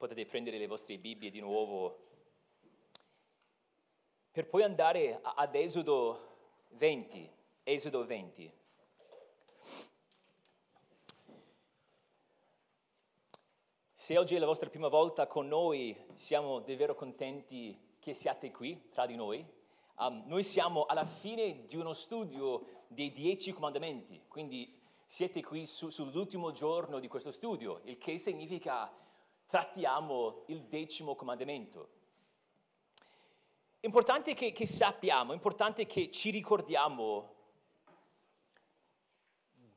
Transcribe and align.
potete 0.00 0.24
prendere 0.24 0.56
le 0.56 0.66
vostre 0.66 0.96
Bibbie 0.96 1.28
di 1.28 1.40
nuovo 1.40 2.06
per 4.30 4.48
poi 4.48 4.62
andare 4.62 5.20
ad 5.22 5.54
Esodo 5.54 6.36
20. 6.68 7.30
Esodo 7.64 8.06
20. 8.06 8.50
Se 13.92 14.16
oggi 14.16 14.36
è 14.36 14.38
la 14.38 14.46
vostra 14.46 14.70
prima 14.70 14.88
volta 14.88 15.26
con 15.26 15.46
noi, 15.46 15.94
siamo 16.14 16.60
davvero 16.60 16.94
contenti 16.94 17.78
che 17.98 18.14
siate 18.14 18.50
qui 18.50 18.88
tra 18.88 19.04
di 19.04 19.16
noi. 19.16 19.46
Um, 19.98 20.22
noi 20.28 20.42
siamo 20.42 20.86
alla 20.86 21.04
fine 21.04 21.66
di 21.66 21.76
uno 21.76 21.92
studio 21.92 22.84
dei 22.86 23.12
dieci 23.12 23.52
comandamenti, 23.52 24.22
quindi 24.28 24.80
siete 25.04 25.42
qui 25.42 25.66
su, 25.66 25.90
sull'ultimo 25.90 26.52
giorno 26.52 27.00
di 27.00 27.06
questo 27.06 27.30
studio, 27.30 27.82
il 27.84 27.98
che 27.98 28.16
significa 28.16 28.90
trattiamo 29.50 30.44
il 30.46 30.62
decimo 30.62 31.16
comandamento. 31.16 31.88
Importante 33.80 34.32
che, 34.32 34.52
che 34.52 34.64
sappiamo, 34.64 35.32
importante 35.32 35.86
che 35.86 36.08
ci 36.12 36.30
ricordiamo 36.30 37.34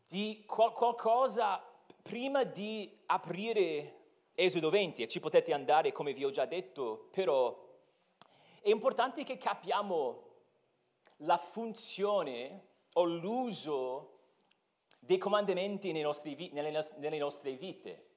di 0.07 0.43
qual- 0.45 0.73
qualcosa 0.73 1.59
prima 2.03 2.43
di 2.43 2.99
aprire 3.07 4.01
Esodo 4.35 4.69
20 4.69 5.01
e 5.01 5.07
ci 5.07 5.19
potete 5.19 5.53
andare 5.53 5.91
come 5.91 6.13
vi 6.13 6.23
ho 6.23 6.29
già 6.29 6.45
detto, 6.45 7.07
però 7.11 7.55
è 8.61 8.69
importante 8.69 9.23
che 9.23 9.37
capiamo 9.37 10.29
la 11.17 11.37
funzione 11.37 12.67
o 12.93 13.05
l'uso 13.05 14.19
dei 14.99 15.17
comandamenti 15.17 15.99
nostri, 16.01 16.49
nelle, 16.51 16.85
nelle 16.97 17.17
nostre 17.17 17.55
vite. 17.55 18.12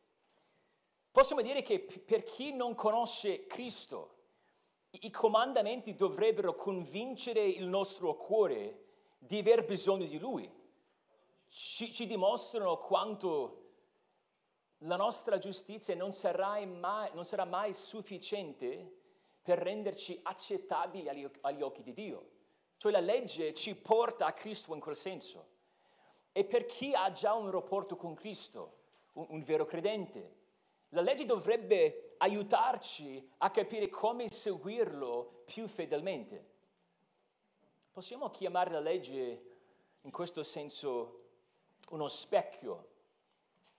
Possiamo 1.17 1.41
dire 1.41 1.63
che 1.63 1.81
per 1.81 2.25
chi 2.25 2.53
non 2.53 2.75
conosce 2.75 3.47
Cristo, 3.47 4.17
i 4.91 5.11
comandamenti 5.11 5.95
dovrebbero 5.95 6.55
convincere 6.55 7.43
il 7.43 7.65
nostro 7.65 8.17
cuore 8.17 8.85
di 9.17 9.39
aver 9.39 9.65
bisogno 9.65 10.05
di 10.05 10.19
Lui. 10.19 10.47
Ci, 11.49 11.91
ci 11.91 12.07
dimostrano 12.07 12.77
quanto 12.77 13.71
la 14.81 14.97
nostra 14.97 15.39
giustizia 15.39 15.95
non 15.95 16.13
sarà 16.13 16.63
mai, 16.67 17.11
non 17.15 17.25
sarà 17.25 17.47
mai 17.47 17.73
sufficiente 17.73 18.99
per 19.41 19.59
renderci 19.59 20.21
accettabili 20.23 21.09
agli, 21.09 21.27
agli 21.41 21.63
occhi 21.63 21.83
di 21.83 21.95
Dio. 21.95 22.31
Cioè 22.77 22.93
la 22.93 23.01
legge 23.01 23.55
ci 23.55 23.75
porta 23.75 24.27
a 24.27 24.35
Cristo 24.35 24.75
in 24.75 24.81
quel 24.81 24.97
senso. 24.97 25.47
E 26.33 26.45
per 26.45 26.67
chi 26.67 26.93
ha 26.93 27.11
già 27.11 27.33
un 27.33 27.51
rapporto 27.51 27.97
con 27.97 28.13
Cristo, 28.13 28.81
un, 29.15 29.25
un 29.31 29.43
vero 29.43 29.65
credente, 29.65 30.45
la 30.91 31.01
legge 31.01 31.25
dovrebbe 31.25 32.15
aiutarci 32.19 33.33
a 33.39 33.51
capire 33.51 33.89
come 33.89 34.31
seguirlo 34.31 35.43
più 35.45 35.67
fedelmente. 35.67 36.55
Possiamo 37.93 38.31
chiamare 38.31 38.71
la 38.71 38.81
legge 38.81 39.43
in 40.03 40.11
questo 40.11 40.43
senso 40.43 41.25
uno 41.91 42.09
specchio 42.09 42.95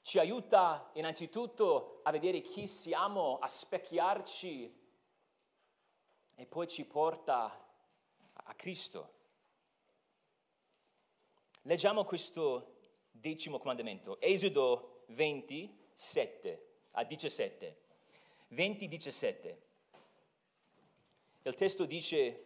ci 0.07 0.19
aiuta 0.19 0.89
innanzitutto 0.93 1.99
a 2.03 2.11
vedere 2.11 2.39
chi 2.39 2.65
siamo, 2.65 3.39
a 3.39 3.47
specchiarci 3.47 4.85
e 6.33 6.45
poi 6.45 6.67
ci 6.69 6.85
porta 6.85 7.67
a 8.33 8.53
Cristo. 8.53 9.15
Leggiamo 11.63 12.05
questo 12.05 12.75
decimo 13.11 13.59
comandamento, 13.59 14.17
Esodo 14.21 15.03
27 15.07 16.66
a 16.97 17.03
17. 17.03 17.75
20, 18.49 18.87
17. 18.87 19.61
Il 21.43 21.55
testo 21.55 21.85
dice, 21.85 22.43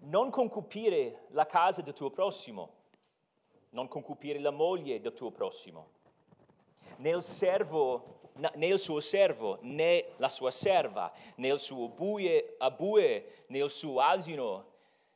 non 0.00 0.30
concupire 0.30 1.26
la 1.30 1.46
casa 1.46 1.82
del 1.82 1.94
tuo 1.94 2.10
prossimo 2.10 2.80
non 3.72 3.88
concupire 3.88 4.38
la 4.38 4.50
moglie 4.50 5.00
del 5.00 5.12
tuo 5.12 5.30
prossimo, 5.30 5.88
né 6.98 7.10
il, 7.10 7.22
servo, 7.22 8.30
né 8.34 8.66
il 8.66 8.78
suo 8.78 9.00
servo, 9.00 9.58
né 9.62 10.14
la 10.18 10.28
sua 10.28 10.50
serva, 10.50 11.12
né 11.36 11.48
il 11.48 11.58
suo 11.58 11.88
bue, 11.88 12.56
abue, 12.58 13.44
né 13.48 13.58
il 13.58 13.70
suo 13.70 14.00
asino, 14.00 14.66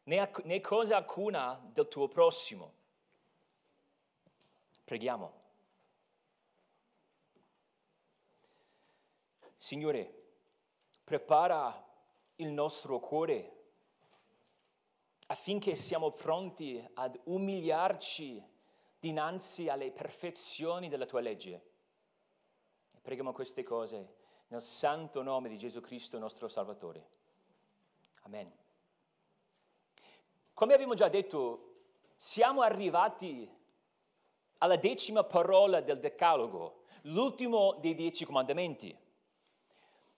né, 0.04 0.31
né 0.44 0.60
cosa 0.60 0.97
alcuna 0.97 1.60
del 1.72 1.87
tuo 1.88 2.08
prossimo. 2.08 2.72
Preghiamo. 4.84 5.35
Signore, 9.66 10.09
prepara 11.03 11.84
il 12.37 12.50
nostro 12.50 13.00
cuore 13.00 13.65
affinché 15.27 15.75
siamo 15.75 16.12
pronti 16.12 16.81
ad 16.94 17.21
umiliarci 17.25 18.41
dinanzi 19.00 19.69
alle 19.69 19.91
perfezioni 19.91 20.88
della 20.88 21.05
tua 21.05 21.19
legge. 21.19 21.60
Preghiamo 23.03 23.32
queste 23.32 23.65
cose 23.65 24.15
nel 24.50 24.60
santo 24.60 25.21
nome 25.22 25.49
di 25.49 25.59
Gesù 25.59 25.81
Cristo, 25.81 26.16
nostro 26.21 26.47
Salvatore. 26.47 27.09
Amen. 28.22 28.49
Come 30.55 30.75
abbiamo 30.75 30.94
già 30.94 31.09
detto, 31.09 31.75
siamo 32.15 32.60
arrivati 32.62 33.53
alla 34.59 34.76
decima 34.76 35.25
parola 35.25 35.81
del 35.81 35.99
Decalogo, 35.99 36.84
l'ultimo 37.03 37.78
dei 37.81 37.97
dieci 37.97 38.25
comandamenti. 38.25 38.97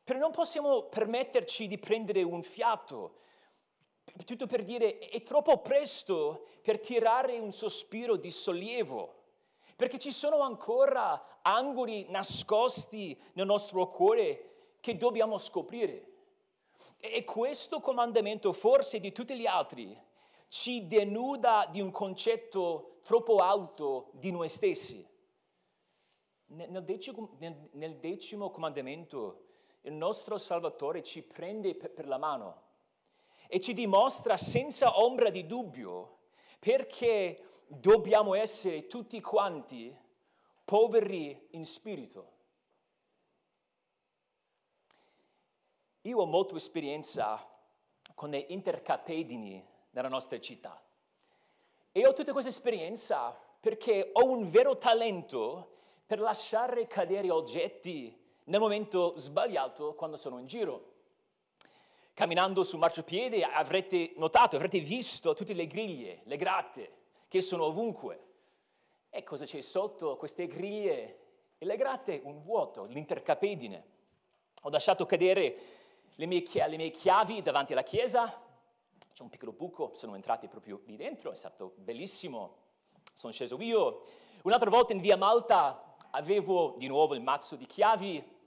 Però 0.09 0.19
non 0.19 0.31
possiamo 0.31 0.85
permetterci 0.85 1.67
di 1.67 1.77
prendere 1.77 2.23
un 2.23 2.43
fiato 2.43 3.17
tutto 4.25 4.47
per 4.47 4.65
dire 4.65 5.01
è 5.01 5.23
troppo 5.23 5.59
presto 5.59 6.47
per 6.63 6.81
tirare 6.81 7.39
un 7.39 7.53
sospiro 7.53 8.17
di 8.17 8.31
sollievo, 8.31 9.17
perché 9.77 9.99
ci 9.99 10.11
sono 10.11 10.41
ancora 10.41 11.41
angoli 11.43 12.07
nascosti 12.09 13.21
nel 13.35 13.45
nostro 13.45 13.87
cuore 13.91 14.77
che 14.81 14.97
dobbiamo 14.97 15.37
scoprire. 15.37 16.07
E 16.97 17.23
questo 17.25 17.81
comandamento, 17.81 18.55
forse 18.55 19.01
di 19.01 19.13
tutti 19.13 19.37
gli 19.37 19.47
altri, 19.47 19.95
ci 20.49 20.87
denuda 20.87 21.69
di 21.71 21.83
un 21.83 21.91
concetto 21.91 23.01
troppo 23.03 23.37
alto 23.37 24.09
di 24.13 24.31
noi 24.31 24.49
stessi. 24.49 25.07
Nel 26.47 26.83
decimo, 26.83 27.37
nel, 27.73 27.97
decimo 27.99 28.51
comandamento 28.51 29.48
il 29.89 29.95
nostro 29.95 30.39
Salvatore 30.39 31.03
ci 31.03 31.23
prende 31.23 31.75
per 31.75 32.07
la 32.07 32.19
mano 32.19 32.67
e 33.49 33.61
ci 33.61 33.73
dimostra 33.73 34.37
senza 34.37 35.01
ombra 35.01 35.31
di 35.31 35.47
dubbio 35.47 36.19
perché 36.59 37.63
dobbiamo 37.67 38.35
essere 38.35 38.87
tutti 38.87 39.21
quanti 39.21 39.97
poveri 40.65 41.49
in 41.53 41.65
spirito. 41.65 42.37
Io 46.03 46.19
ho 46.19 46.27
molta 46.27 46.55
esperienza 46.57 47.47
con 48.15 48.31
le 48.31 48.45
intercapedini 48.49 49.67
nella 49.91 50.09
nostra 50.09 50.39
città 50.39 50.83
e 51.93 52.07
ho 52.07 52.13
tutta 52.13 52.33
questa 52.33 52.51
esperienza 52.51 53.37
perché 53.61 54.11
ho 54.13 54.31
un 54.31 54.51
vero 54.51 54.77
talento 54.77 55.77
per 56.07 56.21
lasciare 56.21 56.87
cadere 56.87 57.31
oggetti 57.31 58.27
nel 58.49 58.61
momento 58.61 59.15
sbagliato 59.17 59.95
quando 59.95 60.17
sono 60.17 60.39
in 60.39 60.47
giro 60.47 60.97
camminando 62.19 62.65
sul 62.65 62.81
marciapiede 62.81 63.45
avrete 63.45 64.15
notato, 64.17 64.57
avrete 64.57 64.81
visto 64.81 65.35
tutte 65.35 65.53
le 65.53 65.69
griglie, 65.69 66.23
le 66.25 66.37
gratte 66.37 66.93
che 67.29 67.41
sono 67.41 67.67
ovunque. 67.67 68.25
E 69.09 69.23
cosa 69.23 69.45
c'è 69.45 69.61
sotto 69.61 70.17
queste 70.17 70.49
griglie 70.49 71.19
e 71.59 71.65
le 71.65 71.77
gratte? 71.77 72.21
Un 72.25 72.43
vuoto, 72.43 72.87
l'intercapedine. 72.87 73.85
Ho 74.63 74.71
lasciato 74.71 75.07
cadere 75.07 75.59
le 76.17 76.27
mie, 76.27 76.43
le 76.67 76.77
mie 76.77 76.91
chiavi 76.91 77.41
davanti 77.41 77.71
alla 77.73 77.85
chiesa, 77.85 78.43
c'è 79.13 79.23
un 79.23 79.29
piccolo 79.29 79.53
buco, 79.53 79.93
sono 79.95 80.17
entrati 80.17 80.49
proprio 80.49 80.81
lì 80.87 80.97
dentro, 80.97 81.31
è 81.31 81.37
stato 81.37 81.75
bellissimo. 81.77 82.57
Sono 83.15 83.33
sceso 83.33 83.57
io. 83.61 84.03
Un'altra 84.43 84.71
volta 84.71 84.93
in 84.93 84.99
via 84.99 85.17
Malta 85.17 85.95
avevo 86.11 86.75
di 86.79 86.89
nuovo 86.89 87.15
il 87.15 87.21
mazzo 87.21 87.55
di 87.55 87.67
chiavi, 87.67 88.38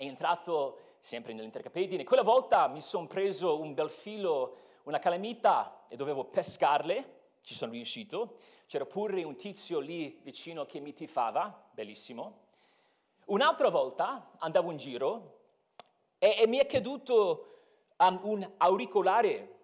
è 0.00 0.04
entrato 0.04 0.78
sempre 0.98 1.34
nell'intercapedine. 1.34 2.04
Quella 2.04 2.22
volta 2.22 2.68
mi 2.68 2.80
sono 2.80 3.06
preso 3.06 3.60
un 3.60 3.74
bel 3.74 3.90
filo, 3.90 4.56
una 4.84 4.98
calamita 4.98 5.84
e 5.90 5.96
dovevo 5.96 6.24
pescarle, 6.24 7.18
ci 7.42 7.54
sono 7.54 7.72
riuscito. 7.72 8.36
C'era 8.66 8.86
pure 8.86 9.22
un 9.24 9.36
tizio 9.36 9.78
lì 9.78 10.18
vicino 10.22 10.64
che 10.64 10.80
mi 10.80 10.94
tifava, 10.94 11.68
bellissimo. 11.72 12.38
Un'altra 13.26 13.68
volta 13.68 14.30
andavo 14.38 14.70
in 14.70 14.78
giro 14.78 15.40
e, 16.18 16.36
e 16.38 16.46
mi 16.46 16.56
è 16.56 16.64
caduto 16.64 17.58
um, 17.98 18.20
un 18.22 18.50
auricolare 18.56 19.58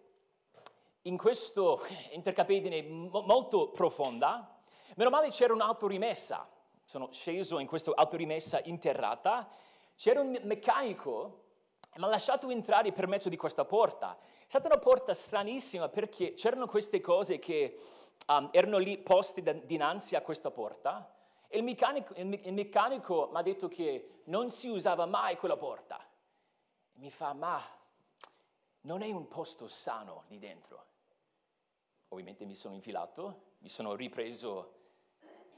in 1.02 1.16
questo 1.16 1.80
intercapedine 2.10 2.82
mo- 2.82 3.22
molto 3.22 3.70
profonda. 3.70 4.60
Meno 4.96 5.08
male 5.08 5.30
c'era 5.30 5.54
un'autorimessa. 5.54 6.46
Sono 6.84 7.10
sceso 7.10 7.58
in 7.58 7.66
questa 7.66 7.92
autorimessa 7.94 8.60
interrata 8.64 9.48
c'era 9.96 10.20
un 10.20 10.38
meccanico 10.42 11.44
e 11.92 11.98
mi 11.98 12.04
ha 12.04 12.08
lasciato 12.08 12.48
entrare 12.50 12.92
per 12.92 13.08
mezzo 13.08 13.28
di 13.28 13.36
questa 13.36 13.64
porta. 13.64 14.16
È 14.18 14.44
stata 14.46 14.68
una 14.68 14.78
porta 14.78 15.14
stranissima 15.14 15.88
perché 15.88 16.34
c'erano 16.34 16.66
queste 16.66 17.00
cose 17.00 17.38
che 17.38 17.80
um, 18.28 18.48
erano 18.52 18.78
lì 18.78 18.98
poste 18.98 19.64
dinanzi 19.66 20.14
a 20.14 20.20
questa 20.20 20.50
porta 20.50 21.10
e 21.48 21.58
il 21.58 21.64
meccanico, 21.64 22.14
meccanico 22.16 23.28
mi 23.32 23.38
ha 23.38 23.42
detto 23.42 23.68
che 23.68 24.20
non 24.24 24.50
si 24.50 24.68
usava 24.68 25.06
mai 25.06 25.36
quella 25.36 25.56
porta. 25.56 25.98
E 26.92 26.98
mi 26.98 27.10
fa, 27.10 27.32
ma 27.32 27.60
non 28.82 29.02
è 29.02 29.10
un 29.10 29.28
posto 29.28 29.68
sano 29.68 30.24
lì 30.28 30.38
dentro. 30.38 30.84
Ovviamente 32.08 32.44
mi 32.44 32.54
sono 32.54 32.74
infilato, 32.74 33.54
mi 33.58 33.68
sono 33.68 33.94
ripreso 33.94 34.74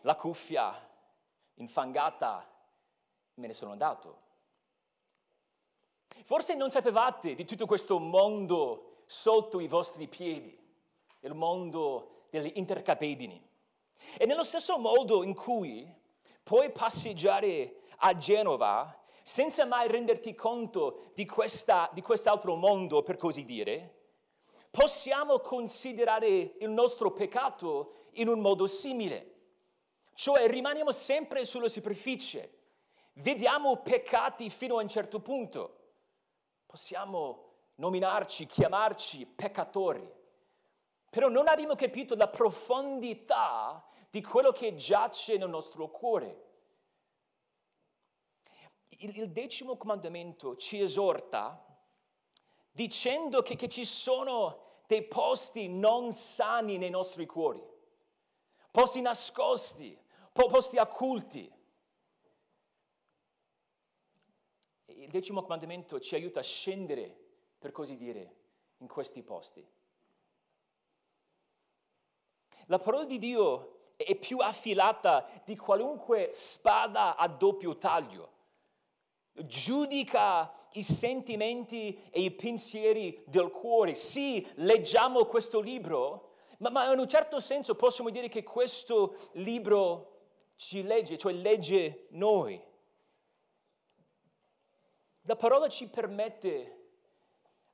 la 0.02 0.14
cuffia 0.14 0.72
infangata 1.54 2.48
e 3.34 3.40
me 3.40 3.46
ne 3.48 3.54
sono 3.54 3.72
andato. 3.72 4.26
Forse 6.22 6.54
non 6.54 6.70
sapevate 6.70 7.34
di 7.34 7.44
tutto 7.44 7.66
questo 7.66 7.98
mondo 7.98 9.02
sotto 9.06 9.60
i 9.60 9.68
vostri 9.68 10.06
piedi, 10.08 10.56
il 11.20 11.34
mondo 11.34 12.26
delle 12.30 12.52
intercapedini. 12.54 13.46
E 14.16 14.26
nello 14.26 14.44
stesso 14.44 14.78
modo 14.78 15.22
in 15.22 15.34
cui 15.34 15.86
puoi 16.42 16.70
passeggiare 16.70 17.82
a 17.98 18.16
Genova 18.16 18.94
senza 19.22 19.66
mai 19.66 19.88
renderti 19.88 20.34
conto 20.34 21.10
di, 21.14 21.26
questa, 21.26 21.90
di 21.92 22.00
quest'altro 22.00 22.56
mondo, 22.56 23.02
per 23.02 23.16
così 23.16 23.44
dire, 23.44 23.96
possiamo 24.70 25.40
considerare 25.40 26.54
il 26.58 26.70
nostro 26.70 27.12
peccato 27.12 28.06
in 28.12 28.28
un 28.28 28.40
modo 28.40 28.66
simile. 28.66 29.34
Cioè 30.14 30.48
rimaniamo 30.48 30.92
sempre 30.92 31.44
sulla 31.44 31.68
superficie, 31.68 32.50
vediamo 33.14 33.76
peccati 33.76 34.48
fino 34.50 34.78
a 34.78 34.82
un 34.82 34.88
certo 34.88 35.20
punto, 35.20 35.77
possiamo 36.68 37.46
nominarci, 37.76 38.46
chiamarci 38.46 39.24
peccatori, 39.24 40.06
però 41.08 41.30
non 41.30 41.48
abbiamo 41.48 41.74
capito 41.74 42.14
la 42.14 42.28
profondità 42.28 43.82
di 44.10 44.22
quello 44.22 44.52
che 44.52 44.74
giace 44.74 45.38
nel 45.38 45.48
nostro 45.48 45.88
cuore. 45.88 46.44
Il, 48.98 49.30
decimo 49.30 49.78
comandamento 49.78 50.56
ci 50.56 50.80
esorta 50.80 51.64
dicendo 52.70 53.42
che, 53.42 53.56
che 53.56 53.68
ci 53.68 53.86
sono 53.86 54.82
dei 54.86 55.04
posti 55.04 55.68
non 55.68 56.12
sani 56.12 56.76
nei 56.76 56.90
nostri 56.90 57.24
cuori, 57.24 57.62
posti 58.70 59.00
nascosti, 59.00 59.98
posti 60.32 60.76
occulti. 60.76 61.50
Il 64.98 65.10
decimo 65.10 65.42
comandamento 65.42 66.00
ci 66.00 66.14
aiuta 66.14 66.40
a 66.40 66.42
scendere, 66.42 67.16
per 67.58 67.70
così 67.70 67.96
dire, 67.96 68.34
in 68.78 68.88
questi 68.88 69.22
posti. 69.22 69.64
La 72.66 72.78
parola 72.78 73.04
di 73.04 73.18
Dio 73.18 73.92
è 73.96 74.14
più 74.16 74.38
affilata 74.38 75.28
di 75.44 75.56
qualunque 75.56 76.28
spada 76.32 77.16
a 77.16 77.28
doppio 77.28 77.78
taglio. 77.78 78.32
Giudica 79.32 80.52
i 80.72 80.82
sentimenti 80.82 81.98
e 82.10 82.20
i 82.22 82.30
pensieri 82.32 83.22
del 83.26 83.50
cuore. 83.50 83.94
Sì, 83.94 84.46
leggiamo 84.56 85.24
questo 85.24 85.60
libro, 85.60 86.34
ma, 86.58 86.70
ma 86.70 86.92
in 86.92 86.98
un 86.98 87.08
certo 87.08 87.40
senso 87.40 87.74
possiamo 87.76 88.10
dire 88.10 88.28
che 88.28 88.42
questo 88.42 89.16
libro 89.34 90.16
ci 90.56 90.82
legge, 90.82 91.16
cioè 91.16 91.32
legge 91.32 92.08
noi. 92.10 92.60
La 95.28 95.36
parola 95.36 95.68
ci 95.68 95.86
permette 95.88 96.76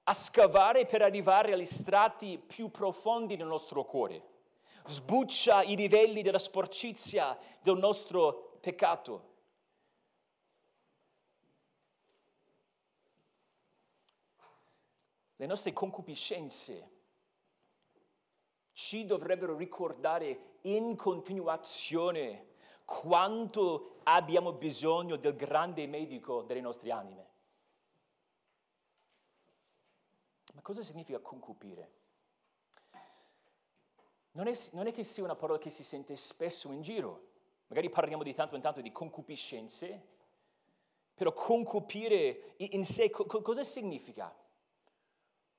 a 0.02 0.12
scavare 0.12 0.86
per 0.86 1.02
arrivare 1.02 1.52
agli 1.52 1.64
strati 1.64 2.36
più 2.36 2.68
profondi 2.72 3.36
del 3.36 3.46
nostro 3.46 3.84
cuore 3.84 4.32
sbuccia 4.86 5.62
i 5.62 5.76
livelli 5.76 6.22
della 6.22 6.40
sporcizia 6.40 7.38
del 7.62 7.78
nostro 7.78 8.58
peccato. 8.60 9.32
Le 15.36 15.46
nostre 15.46 15.72
concupiscenze 15.72 16.90
ci 18.72 19.06
dovrebbero 19.06 19.56
ricordare 19.56 20.56
in 20.62 20.96
continuazione 20.96 22.48
quanto 22.84 24.00
abbiamo 24.02 24.52
bisogno 24.54 25.14
del 25.14 25.36
grande 25.36 25.86
medico 25.86 26.42
delle 26.42 26.60
nostre 26.60 26.90
anime. 26.90 27.33
Ma 30.54 30.62
cosa 30.62 30.82
significa 30.82 31.18
concupire? 31.18 32.02
non 34.34 34.48
è, 34.48 34.52
non 34.72 34.86
è 34.86 34.92
che 34.92 35.04
sia 35.04 35.24
una 35.24 35.36
parola 35.36 35.58
che 35.58 35.70
si 35.70 35.84
sente 35.84 36.16
spesso 36.16 36.70
in 36.72 36.82
giro. 36.82 37.32
Magari 37.68 37.88
parliamo 37.88 38.22
di 38.22 38.34
tanto 38.34 38.56
in 38.56 38.62
tanto 38.62 38.80
di 38.80 38.92
concupiscenze, 38.92 40.02
però 41.14 41.32
concupire 41.32 42.54
in 42.56 42.84
sé 42.84 43.10
cosa 43.10 43.62
significa? 43.62 44.34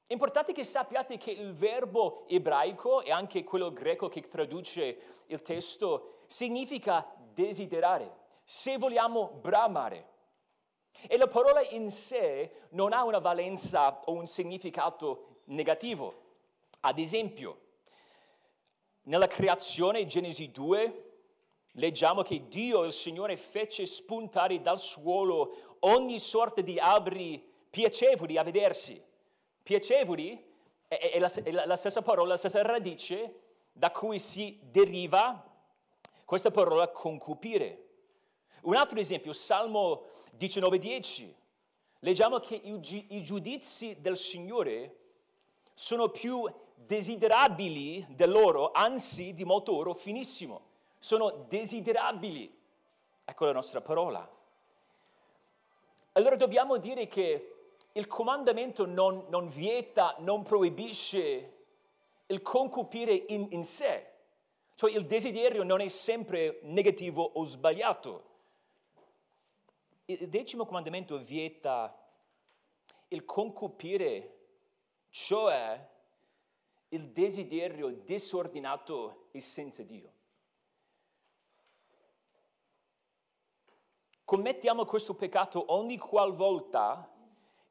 È 0.07 0.13
importante 0.13 0.53
che 0.53 0.63
sappiate 0.63 1.18
che 1.18 1.31
il 1.31 1.53
verbo 1.53 2.27
ebraico 2.27 3.01
e 3.01 3.12
anche 3.12 3.44
quello 3.44 3.74
greco 3.74 4.07
che 4.07 4.21
traduce 4.21 5.24
il 5.27 5.42
testo 5.42 6.19
significa 6.27 7.12
desiderare, 7.33 8.13
se 8.44 8.77
vogliamo 8.77 9.30
bramare. 9.30 10.13
E 11.07 11.18
la 11.18 11.28
parola 11.28 11.62
in 11.69 11.92
sé 11.92 12.52
non 12.69 12.94
ha 12.94 13.04
una 13.04 13.19
valenza 13.19 14.02
o 14.06 14.13
un 14.13 14.28
significato 14.28 15.42
negativo. 15.46 16.24
Ad 16.81 17.00
esempio, 17.00 17.60
nella 19.04 19.28
creazione, 19.28 20.06
Genesi 20.06 20.52
2, 20.52 21.04
leggiamo 21.74 22.22
che 22.22 22.48
Dio, 22.48 22.84
il 22.84 22.94
Signore, 22.94 23.38
fece 23.38 23.86
spuntare 23.86 24.62
dal 24.62 24.80
suolo 24.80 25.78
ogni 25.81 26.19
sorta 26.19 26.62
di 26.62 26.80
alberi 26.80 27.44
piacevoli 27.69 28.38
a 28.38 28.44
vedersi. 28.44 29.02
Piacevoli 29.62 30.44
è, 30.88 30.96
è, 30.96 31.19
la, 31.19 31.31
è 31.31 31.52
la 31.52 31.75
stessa 31.75 32.02
parola, 32.02 32.30
la 32.30 32.38
stessa 32.38 32.62
radice 32.62 33.42
da 33.72 33.92
cui 33.92 34.19
si 34.19 34.60
deriva 34.62 35.44
questa 36.24 36.52
parola 36.52 36.88
concupire. 36.90 37.85
Un 38.62 38.75
altro 38.75 39.00
esempio, 39.00 39.34
Salmo 39.34 40.06
19:10. 40.38 41.34
Leggiamo 42.00 42.40
che 42.40 42.56
i, 42.56 43.24
giudizi 43.24 44.00
del 44.00 44.18
Signore 44.18 44.97
sono 45.74 46.09
più 46.09 46.47
desiderabili 46.76 48.06
dell'oro, 48.09 48.71
anzi 48.71 49.33
di 49.33 49.44
molto 49.44 49.76
oro 49.76 49.94
finissimo. 49.94 50.74
Sono 51.00 51.45
desiderabili. 51.47 52.62
Ecco 53.26 53.45
la 53.45 53.52
nostra 53.54 53.81
parola. 53.81 54.30
Allora 56.14 56.35
dobbiamo 56.35 56.78
dire 56.78 57.07
che 57.07 57.56
il 57.94 58.07
comandamento 58.07 58.85
non, 58.85 59.26
non 59.30 59.47
vieta, 59.47 60.16
non 60.19 60.44
proibisce 60.44 61.54
il 62.28 62.42
concupire 62.42 63.14
in, 63.14 63.47
in 63.52 63.64
sé. 63.64 64.12
Cioè 64.76 64.92
il 64.92 65.06
desiderio 65.06 65.64
non 65.64 65.81
è 65.81 65.88
sempre 65.88 66.59
negativo 66.64 67.24
o 67.24 67.44
sbagliato. 67.45 68.33
Il 70.06 70.30
decimo 70.30 70.66
comandamento 70.66 71.18
vieta 71.18 72.00
il 73.07 73.26
concupire, 73.26 74.38
cioè 75.09 75.94
il 76.90 77.12
desiderio 77.12 77.90
disordinato 77.90 79.30
e 79.31 79.42
senza 79.42 79.83
Dio. 79.83 80.14
Commettiamo 84.24 84.85
questo 84.85 85.16
peccato 85.16 85.74
ogni 85.74 85.97
qualvolta 85.97 87.12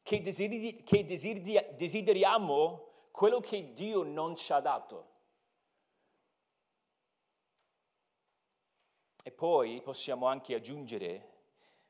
che, 0.03 0.21
desideri, 0.21 0.83
che 0.85 1.05
desideri, 1.05 1.75
desideriamo 1.75 3.09
quello 3.11 3.41
che 3.41 3.73
Dio 3.73 4.03
non 4.03 4.37
ci 4.37 4.53
ha 4.53 4.61
dato. 4.61 5.12
E 9.23 9.31
poi 9.31 9.81
possiamo 9.83 10.26
anche 10.26 10.55
aggiungere, 10.55 11.34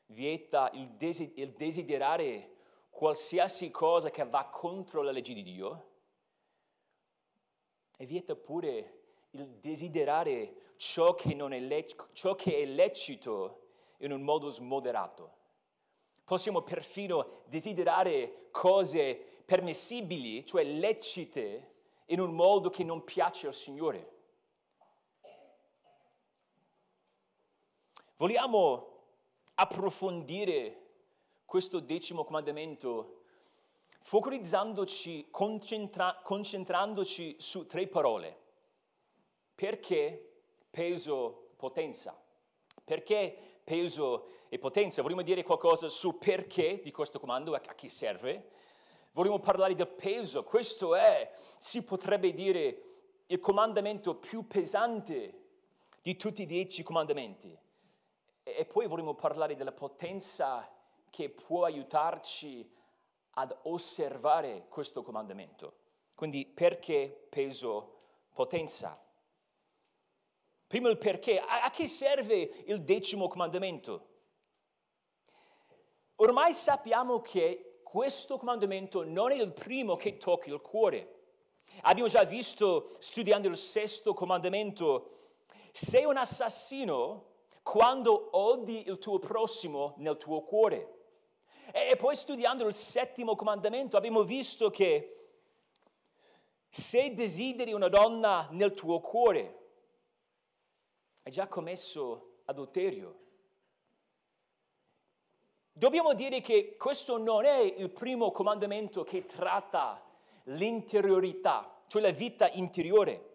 vieta 0.06 0.70
il, 0.74 0.90
desiderare 1.52 2.52
qualsiasi 2.90 3.70
cosa 3.70 4.10
che 4.10 4.24
va 4.24 4.46
contro 4.46 5.02
la 5.02 5.10
legge 5.10 5.34
di 5.34 5.42
Dio 5.42 5.88
e 7.96 8.06
vieta 8.06 8.34
pure 8.34 9.00
il 9.30 9.46
desiderare 9.58 10.72
ciò 10.76 11.14
che, 11.14 11.34
è 11.34 11.60
lec- 11.60 12.12
ciò 12.12 12.34
che 12.34 12.56
è 12.58 12.66
lecito 12.66 13.62
in 13.98 14.12
un 14.12 14.22
modo 14.22 14.50
smoderato. 14.50 15.42
Possiamo 16.24 16.62
perfino 16.62 17.42
desiderare 17.46 18.48
cose 18.50 19.14
permissibili, 19.44 20.44
cioè 20.46 20.64
lecite, 20.64 21.72
in 22.06 22.20
un 22.20 22.32
modo 22.32 22.70
che 22.70 22.84
non 22.84 23.04
piace 23.04 23.46
al 23.46 23.54
Signore. 23.54 24.12
Vogliamo 28.16 28.93
approfondire 29.54 30.80
questo 31.44 31.80
decimo 31.80 32.24
comandamento 32.24 33.22
focalizzandoci, 34.00 35.28
concentra- 35.30 36.20
concentrandoci 36.22 37.36
su 37.38 37.66
tre 37.66 37.86
parole. 37.86 38.42
Perché, 39.54 40.40
peso, 40.68 41.50
potenza. 41.56 42.20
Perché 42.84 43.60
peso 43.64 44.26
e 44.48 44.58
potenza? 44.58 45.00
Vorremmo 45.00 45.22
dire 45.22 45.42
qualcosa 45.42 45.88
sul 45.88 46.16
perché 46.16 46.80
di 46.82 46.90
questo 46.90 47.18
comando, 47.18 47.54
a 47.54 47.60
chi 47.60 47.88
serve. 47.88 48.50
Vorremmo 49.12 49.38
parlare 49.38 49.74
del 49.74 49.88
peso. 49.88 50.42
Questo 50.42 50.94
è, 50.94 51.32
si 51.58 51.82
potrebbe 51.84 52.32
dire, 52.32 52.82
il 53.26 53.38
comandamento 53.38 54.16
più 54.16 54.46
pesante 54.46 55.42
di 56.02 56.16
tutti 56.16 56.42
i 56.42 56.46
dieci 56.46 56.82
comandamenti. 56.82 57.56
E 58.56 58.64
poi 58.66 58.86
vorremmo 58.86 59.14
parlare 59.14 59.56
della 59.56 59.72
potenza 59.72 60.70
che 61.10 61.30
può 61.30 61.64
aiutarci 61.64 62.70
ad 63.30 63.56
osservare 63.62 64.66
questo 64.68 65.02
comandamento. 65.02 65.78
Quindi 66.14 66.46
perché 66.46 67.26
peso, 67.28 68.00
potenza? 68.32 69.00
Prima 70.66 70.88
il 70.88 70.98
perché. 70.98 71.38
A, 71.40 71.64
a 71.64 71.70
che 71.70 71.86
serve 71.86 72.34
il 72.66 72.82
decimo 72.82 73.28
comandamento? 73.28 74.08
Ormai 76.16 76.54
sappiamo 76.54 77.20
che 77.20 77.80
questo 77.82 78.38
comandamento 78.38 79.04
non 79.04 79.32
è 79.32 79.34
il 79.34 79.52
primo 79.52 79.96
che 79.96 80.16
tocca 80.16 80.50
il 80.50 80.60
cuore. 80.60 81.10
Abbiamo 81.82 82.08
già 82.08 82.22
visto, 82.24 82.90
studiando 82.98 83.48
il 83.48 83.56
sesto 83.56 84.14
comandamento, 84.14 85.10
sei 85.72 86.04
un 86.04 86.16
assassino 86.16 87.33
quando 87.64 88.28
odi 88.32 88.86
il 88.88 88.98
tuo 88.98 89.18
prossimo 89.18 89.94
nel 89.96 90.18
tuo 90.18 90.42
cuore. 90.42 90.92
E 91.72 91.96
poi 91.96 92.14
studiando 92.14 92.66
il 92.66 92.74
settimo 92.74 93.34
comandamento 93.34 93.96
abbiamo 93.96 94.22
visto 94.22 94.68
che 94.68 95.28
se 96.68 97.14
desideri 97.14 97.72
una 97.72 97.88
donna 97.88 98.48
nel 98.50 98.74
tuo 98.74 99.00
cuore, 99.00 99.62
hai 101.22 101.32
già 101.32 101.48
commesso 101.48 102.42
adulterio. 102.44 103.22
Dobbiamo 105.72 106.12
dire 106.12 106.40
che 106.42 106.76
questo 106.76 107.16
non 107.16 107.46
è 107.46 107.58
il 107.60 107.90
primo 107.90 108.30
comandamento 108.30 109.02
che 109.04 109.24
tratta 109.24 110.04
l'interiorità, 110.44 111.80
cioè 111.86 112.02
la 112.02 112.10
vita 112.10 112.48
interiore. 112.50 113.33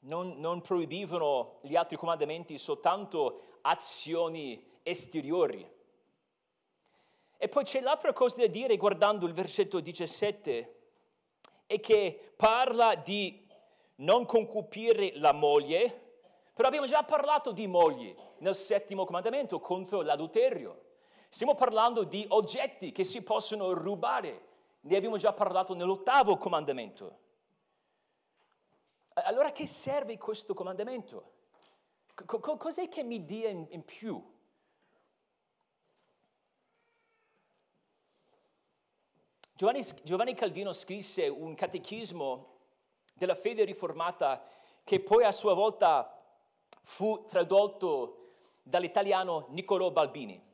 Non, 0.00 0.38
non 0.38 0.62
proibivano 0.62 1.58
gli 1.62 1.76
altri 1.76 1.96
comandamenti 1.96 2.56
soltanto 2.58 3.58
azioni 3.62 4.78
esteriori. 4.82 5.78
E 7.36 7.48
poi 7.48 7.64
c'è 7.64 7.80
l'altra 7.80 8.12
cosa 8.12 8.36
da 8.36 8.46
dire 8.46 8.76
guardando 8.76 9.26
il 9.26 9.32
versetto 9.32 9.80
17, 9.80 10.74
è 11.66 11.80
che 11.80 12.32
parla 12.36 12.94
di 12.94 13.46
non 13.96 14.26
concupire 14.26 15.12
la 15.16 15.32
moglie, 15.32 16.08
però 16.52 16.68
abbiamo 16.68 16.86
già 16.86 17.02
parlato 17.02 17.52
di 17.52 17.66
mogli 17.66 18.14
nel 18.38 18.54
settimo 18.54 19.04
comandamento 19.04 19.60
contro 19.60 20.02
l'adulterio. 20.02 20.88
Stiamo 21.28 21.54
parlando 21.54 22.02
di 22.02 22.26
oggetti 22.28 22.92
che 22.92 23.04
si 23.04 23.22
possono 23.22 23.72
rubare, 23.72 24.48
ne 24.80 24.96
abbiamo 24.96 25.16
già 25.16 25.32
parlato 25.32 25.74
nell'ottavo 25.74 26.36
comandamento. 26.36 27.28
Allora 29.14 29.52
che 29.52 29.66
serve 29.66 30.16
questo 30.18 30.54
comandamento? 30.54 31.38
Cos'è 32.14 32.88
che 32.88 33.02
mi 33.02 33.24
dia 33.24 33.48
in, 33.48 33.66
in 33.70 33.84
più? 33.84 34.22
Giovanni, 39.54 39.84
Giovanni, 40.02 40.34
Calvino 40.34 40.72
scrisse 40.72 41.28
un 41.28 41.54
catechismo 41.54 42.56
della 43.12 43.34
fede 43.34 43.64
riformata 43.64 44.42
che 44.84 45.00
poi 45.00 45.24
a 45.24 45.32
sua 45.32 45.54
volta 45.54 46.18
fu 46.82 47.24
tradotto 47.26 48.32
dall'italiano 48.62 49.46
Niccolò 49.50 49.90
Balbini. 49.90 50.48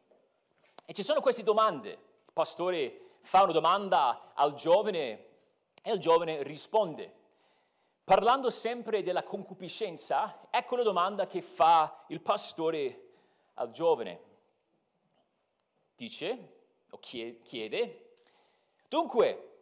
E 0.85 0.93
ci 0.93 1.03
sono 1.03 1.21
queste 1.21 1.43
domande. 1.43 1.91
Il 1.91 2.33
pastore 2.33 3.01
fa 3.21 3.43
una 3.43 3.53
domanda 3.53 4.33
al 4.35 4.55
giovane 4.55 5.27
e 5.83 5.93
il 5.93 6.01
giovane 6.01 6.43
risponde. 6.43 7.15
Parlando 8.07 8.51
sempre 8.51 9.03
della 9.03 9.25
concupiscenza, 9.25 10.47
ecco 10.51 10.77
la 10.77 10.85
domanda 10.85 11.27
che 11.27 11.43
fa 11.43 12.05
il 12.07 12.21
pastore 12.21 13.09
al 13.55 13.73
giovane. 13.73 14.21
Dice, 15.97 16.53
o 16.89 17.01
chiede, 17.01 18.13
dunque, 18.89 19.57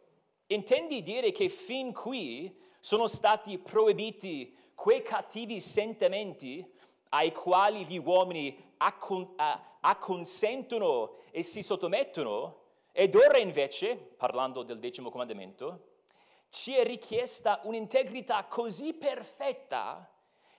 intendi 0.45 1.01
dire 1.01 1.31
che 1.31 1.49
fin 1.49 1.91
qui 1.91 2.55
sono 2.79 3.07
stati 3.07 3.57
proibiti 3.57 4.55
quei 4.75 5.01
cattivi 5.01 5.59
sentimenti 5.59 6.71
ai 7.09 7.31
quali 7.31 7.83
gli 7.83 7.97
uomini 7.97 8.73
acconsentono 8.77 11.15
e 11.31 11.41
si 11.41 11.63
sottomettono, 11.63 12.59
ed 12.91 13.15
ora 13.15 13.39
invece, 13.39 13.95
parlando 13.95 14.61
del 14.61 14.77
decimo 14.77 15.09
comandamento, 15.09 15.93
ci 16.49 16.75
è 16.75 16.83
richiesta 16.83 17.61
un'integrità 17.63 18.45
così 18.45 18.93
perfetta 18.93 20.09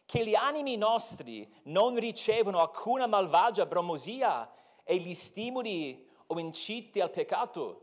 che 0.04 0.24
gli 0.24 0.34
animi 0.34 0.76
nostri 0.76 1.52
non 1.64 1.98
ricevono 1.98 2.60
alcuna 2.60 3.06
malvagia 3.06 3.66
bramosia 3.66 4.52
e 4.84 4.96
gli 4.98 5.14
stimoli 5.14 6.08
o 6.28 6.38
inciti 6.38 7.00
al 7.00 7.10
peccato. 7.10 7.82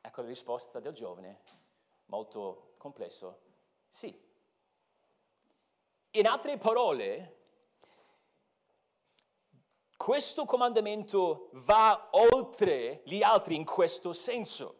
Ecco 0.00 0.22
la 0.22 0.28
risposta 0.28 0.80
del 0.80 0.94
giovane, 0.94 1.42
molto 2.06 2.74
complesso, 2.78 3.40
sì. 3.88 4.26
In 6.12 6.26
altre 6.26 6.56
parole, 6.56 7.42
questo 9.96 10.46
comandamento 10.46 11.50
va 11.52 12.08
oltre 12.12 13.02
gli 13.04 13.22
altri 13.22 13.56
in 13.56 13.64
questo 13.64 14.14
senso 14.14 14.77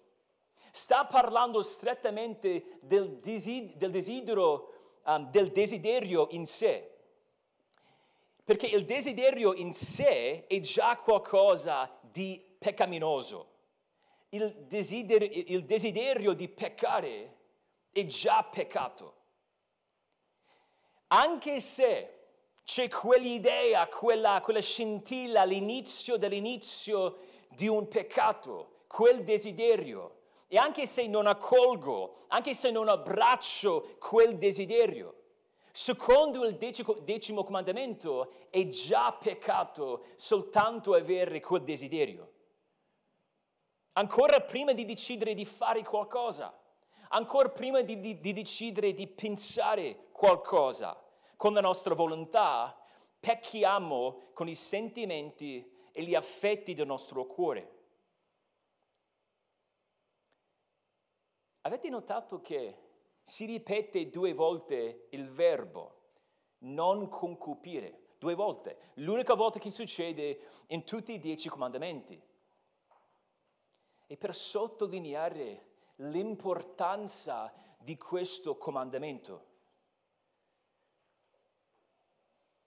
sta 0.70 1.04
parlando 1.06 1.62
strettamente 1.62 2.78
del, 2.80 3.18
desid- 3.18 3.75
del 3.76 3.90
desiderio, 3.90 4.72
um, 5.04 5.30
del 5.30 5.48
desiderio 5.48 6.28
in 6.30 6.46
sé. 6.46 6.96
Perché 8.44 8.66
il 8.66 8.84
desiderio 8.84 9.52
in 9.54 9.72
sé 9.72 10.46
è 10.46 10.60
già 10.60 10.96
qualcosa 10.96 11.90
di 12.00 12.42
peccaminoso. 12.58 13.46
Il 14.30 14.64
desiderio, 14.66 15.28
il 15.46 15.64
desiderio 15.64 16.32
di 16.32 16.48
peccare 16.48 17.37
è 17.92 18.04
già 18.06 18.42
peccato. 18.44 19.14
Anche 21.08 21.60
se 21.60 22.18
c'è 22.64 22.88
quell'idea, 22.88 23.88
quella, 23.88 24.40
quella 24.42 24.60
scintilla 24.60 25.40
all'inizio 25.40 26.18
dell'inizio 26.18 27.16
di 27.48 27.66
un 27.66 27.88
peccato, 27.88 28.82
quel 28.87 29.25
desiderio, 29.25 30.17
e 30.48 30.56
anche 30.56 30.86
se 30.86 31.06
non 31.06 31.26
accolgo, 31.26 32.16
anche 32.28 32.54
se 32.54 32.70
non 32.70 32.88
abbraccio 32.88 33.96
quel 33.98 34.38
desiderio, 34.38 35.14
secondo 35.70 36.44
il 36.46 36.56
decimo, 36.56 36.94
decimo 36.94 37.44
comandamento 37.44 38.32
è 38.48 38.66
già 38.66 39.12
peccato 39.12 40.06
soltanto 40.16 40.94
avere 40.94 41.40
quel 41.40 41.62
desiderio. 41.62 42.32
Ancora 43.92 44.40
prima 44.40 44.72
di 44.72 44.86
decidere 44.86 45.34
di 45.34 45.44
fare 45.44 45.82
qualcosa, 45.82 46.58
ancora 47.10 47.50
prima 47.50 47.82
di, 47.82 48.00
di, 48.00 48.18
di 48.18 48.32
decidere 48.32 48.94
di 48.94 49.06
pensare 49.06 50.08
qualcosa 50.12 51.00
con 51.36 51.52
la 51.52 51.60
nostra 51.60 51.94
volontà, 51.94 52.76
pecchiamo 53.20 54.30
con 54.32 54.48
i 54.48 54.54
sentimenti 54.54 55.70
e 55.92 56.02
gli 56.02 56.14
affetti 56.14 56.74
del 56.74 56.86
nostro 56.86 57.26
cuore. 57.26 57.77
Avete 61.68 61.90
notato 61.90 62.40
che 62.40 62.78
si 63.22 63.44
ripete 63.44 64.08
due 64.08 64.32
volte 64.32 65.08
il 65.10 65.28
verbo 65.28 65.96
non 66.60 67.10
concupire? 67.10 68.14
Due 68.18 68.34
volte. 68.34 68.92
L'unica 68.94 69.34
volta 69.34 69.58
che 69.58 69.70
succede 69.70 70.48
in 70.68 70.82
tutti 70.82 71.12
i 71.12 71.18
dieci 71.18 71.50
comandamenti. 71.50 72.18
E 74.06 74.16
per 74.16 74.34
sottolineare 74.34 75.66
l'importanza 75.96 77.52
di 77.76 77.98
questo 77.98 78.56
comandamento. 78.56 79.44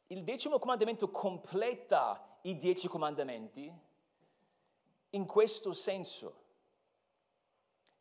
Il 0.10 0.24
decimo 0.24 0.60
comandamento 0.60 1.10
completa 1.10 2.38
i 2.44 2.56
dieci 2.56 2.88
comandamenti 2.88 3.74
in 5.10 5.26
questo 5.26 5.74
senso 5.74 6.41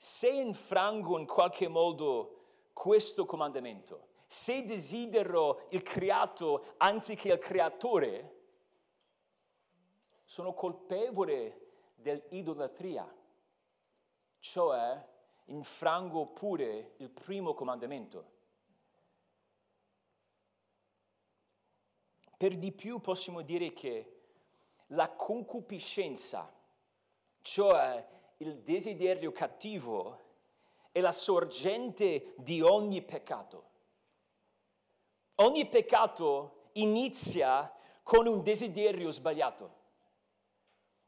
se 0.02 0.30
infrango 0.30 1.18
in 1.18 1.26
qualche 1.26 1.68
modo 1.68 2.70
questo 2.72 3.26
comandamento, 3.26 4.08
se 4.26 4.64
desidero 4.64 5.66
il 5.72 5.82
creato 5.82 6.72
anziché 6.78 7.32
il 7.34 7.38
creatore, 7.38 8.38
sono 10.24 10.54
colpevole 10.54 11.92
dell'idolatria, 11.96 13.14
cioè 14.38 15.06
infrango 15.46 16.28
pure 16.28 16.94
il 16.96 17.10
primo 17.10 17.52
comandamento. 17.52 18.30
Per 22.38 22.56
di 22.56 22.72
più 22.72 23.00
possiamo 23.00 23.42
dire 23.42 23.74
che 23.74 24.22
la 24.86 25.10
concupiscenza, 25.10 26.50
cioè 27.42 28.18
il 28.42 28.56
desiderio 28.60 29.32
cattivo, 29.32 30.18
è 30.92 31.00
la 31.00 31.12
sorgente 31.12 32.32
di 32.36 32.62
ogni 32.62 33.02
peccato. 33.02 33.64
Ogni 35.36 35.66
peccato 35.68 36.68
inizia 36.72 37.72
con 38.02 38.26
un 38.26 38.42
desiderio 38.42 39.10
sbagliato. 39.10 39.78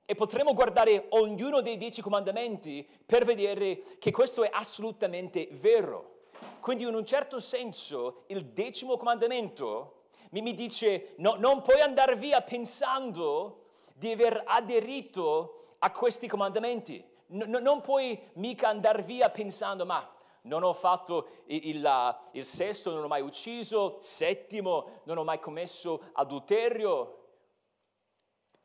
E 0.04 0.14
potremo 0.14 0.52
guardare 0.52 1.06
ognuno 1.10 1.62
dei 1.62 1.78
dieci 1.78 2.02
comandamenti 2.02 2.86
per 3.06 3.24
vedere 3.24 3.82
che 3.98 4.10
questo 4.10 4.42
è 4.42 4.50
assolutamente 4.52 5.48
vero. 5.52 6.24
Quindi 6.60 6.82
in 6.82 6.94
un 6.94 7.06
certo 7.06 7.38
senso 7.40 8.24
il 8.26 8.44
decimo 8.46 8.98
comandamento 8.98 10.00
mi 10.32 10.54
dice 10.54 11.14
no, 11.18 11.36
non 11.36 11.62
puoi 11.62 11.80
andare 11.80 12.16
via 12.16 12.42
pensando 12.42 13.70
di 13.94 14.12
aver 14.12 14.42
aderito 14.46 15.76
a 15.78 15.90
questi 15.90 16.26
comandamenti. 16.26 17.10
No, 17.32 17.58
non 17.58 17.80
puoi 17.80 18.30
mica 18.34 18.68
andare 18.68 19.02
via 19.02 19.30
pensando 19.30 19.84
ma 19.86 20.10
non 20.42 20.62
ho 20.62 20.72
fatto 20.72 21.42
il, 21.46 21.68
il, 21.68 22.18
il 22.32 22.44
sesto, 22.44 22.90
non 22.90 23.04
ho 23.04 23.08
mai 23.08 23.22
ucciso, 23.22 23.98
settimo, 24.00 25.02
non 25.04 25.18
ho 25.18 25.24
mai 25.24 25.38
commesso 25.38 26.10
adulterio. 26.14 27.18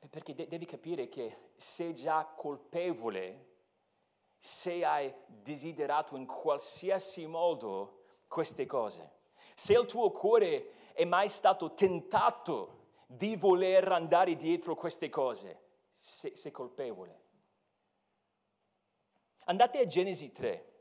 Perché 0.10 0.34
de- 0.34 0.48
devi 0.48 0.66
capire 0.66 1.08
che 1.08 1.52
sei 1.56 1.94
già 1.94 2.26
colpevole 2.26 3.46
se 4.40 4.86
hai 4.86 5.14
desiderato 5.28 6.16
in 6.16 6.26
qualsiasi 6.26 7.26
modo 7.26 8.04
queste 8.28 8.66
cose. 8.66 9.16
Se 9.56 9.74
il 9.74 9.86
tuo 9.86 10.12
cuore 10.12 10.94
è 10.94 11.06
mai 11.06 11.28
stato 11.28 11.74
tentato 11.74 12.76
di 13.08 13.36
voler 13.36 13.92
andare 13.92 14.36
dietro 14.36 14.76
queste 14.76 15.10
cose, 15.10 15.62
sei, 15.98 16.36
sei 16.36 16.52
colpevole. 16.52 17.26
Andate 19.50 19.80
a 19.80 19.86
Genesi 19.86 20.34
3, 20.34 20.74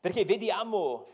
perché 0.00 0.24
vediamo 0.24 1.06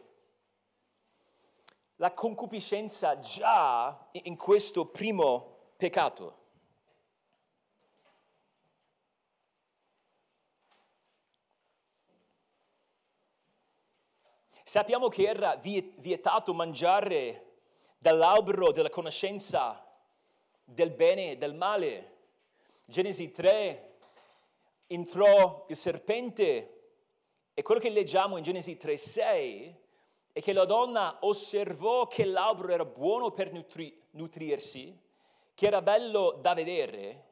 la 1.97 2.12
concupiscenza 2.12 3.18
già 3.18 4.06
in 4.12 4.37
questo 4.37 4.87
primo 4.87 5.73
peccato. 5.76 6.45
Sappiamo 14.62 15.09
che 15.09 15.25
era 15.26 15.56
vietato 15.56 16.54
mangiare 16.54 17.54
dall'albero 17.99 18.71
della 18.71 18.90
conoscenza 18.90 19.85
del 20.62 20.92
bene 20.92 21.33
e 21.33 21.37
del 21.37 21.54
male. 21.54 22.14
Genesi 22.87 23.33
3 23.33 23.95
entrò 24.86 25.66
il 25.68 25.76
serpente 25.76 26.72
e 27.54 27.62
quello 27.62 27.80
che 27.80 27.90
leggiamo 27.90 28.36
in 28.36 28.42
Genesi 28.42 28.76
3:6 28.76 29.74
è 30.32 30.42
che 30.42 30.52
la 30.52 30.64
donna 30.64 31.18
osservò 31.22 32.06
che 32.06 32.24
l'albero 32.24 32.72
era 32.72 32.84
buono 32.84 33.30
per 33.30 33.52
nutri- 33.52 33.98
nutrirsi 34.10 35.04
che 35.54 35.66
era 35.66 35.80
bello 35.80 36.32
da 36.32 36.52
vedere 36.52 37.24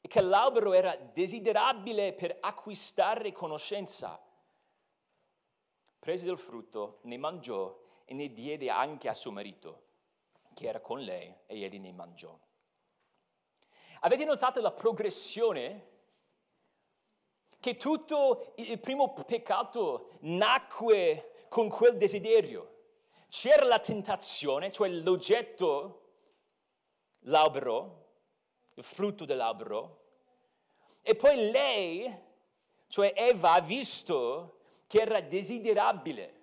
e 0.00 0.08
che 0.08 0.22
l'albero 0.22 0.72
era 0.72 0.96
desiderabile 0.96 2.14
per 2.14 2.38
acquistare 2.40 3.32
conoscenza. 3.32 4.18
Prese 5.98 6.24
del 6.24 6.38
frutto, 6.38 7.00
ne 7.02 7.18
mangiò 7.18 7.78
e 8.06 8.14
ne 8.14 8.32
diede 8.32 8.70
anche 8.70 9.08
a 9.08 9.14
suo 9.14 9.30
marito, 9.30 9.82
che 10.54 10.66
era 10.66 10.80
con 10.80 11.00
lei, 11.00 11.28
e 11.46 11.62
egli 11.62 11.78
ne 11.78 11.92
mangiò. 11.92 12.36
Avete 14.00 14.24
notato 14.24 14.62
la 14.62 14.72
progressione? 14.72 15.89
Che 17.60 17.76
tutto 17.76 18.54
il 18.56 18.80
primo 18.80 19.12
peccato 19.12 20.12
nacque 20.20 21.44
con 21.48 21.68
quel 21.68 21.98
desiderio. 21.98 22.68
C'era 23.28 23.64
la 23.64 23.78
tentazione, 23.78 24.72
cioè 24.72 24.88
l'oggetto 24.88 26.00
l'albero, 27.24 28.06
il 28.76 28.82
frutto 28.82 29.24
dell'albero, 29.24 29.98
e 31.02 31.14
poi 31.14 31.50
lei, 31.50 32.12
cioè 32.86 33.12
Eva, 33.14 33.52
ha 33.52 33.60
visto 33.60 34.60
che 34.86 35.00
era 35.00 35.20
desiderabile, 35.20 36.40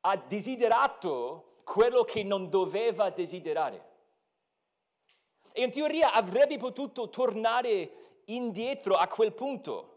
ha 0.00 0.16
desiderato 0.16 1.60
quello 1.64 2.04
che 2.04 2.22
non 2.22 2.48
doveva 2.48 3.10
desiderare. 3.10 3.92
E 5.52 5.62
in 5.62 5.70
teoria 5.70 6.12
avrebbe 6.12 6.58
potuto 6.58 7.08
tornare 7.08 8.13
indietro 8.26 8.94
a 8.94 9.06
quel 9.08 9.32
punto. 9.32 9.90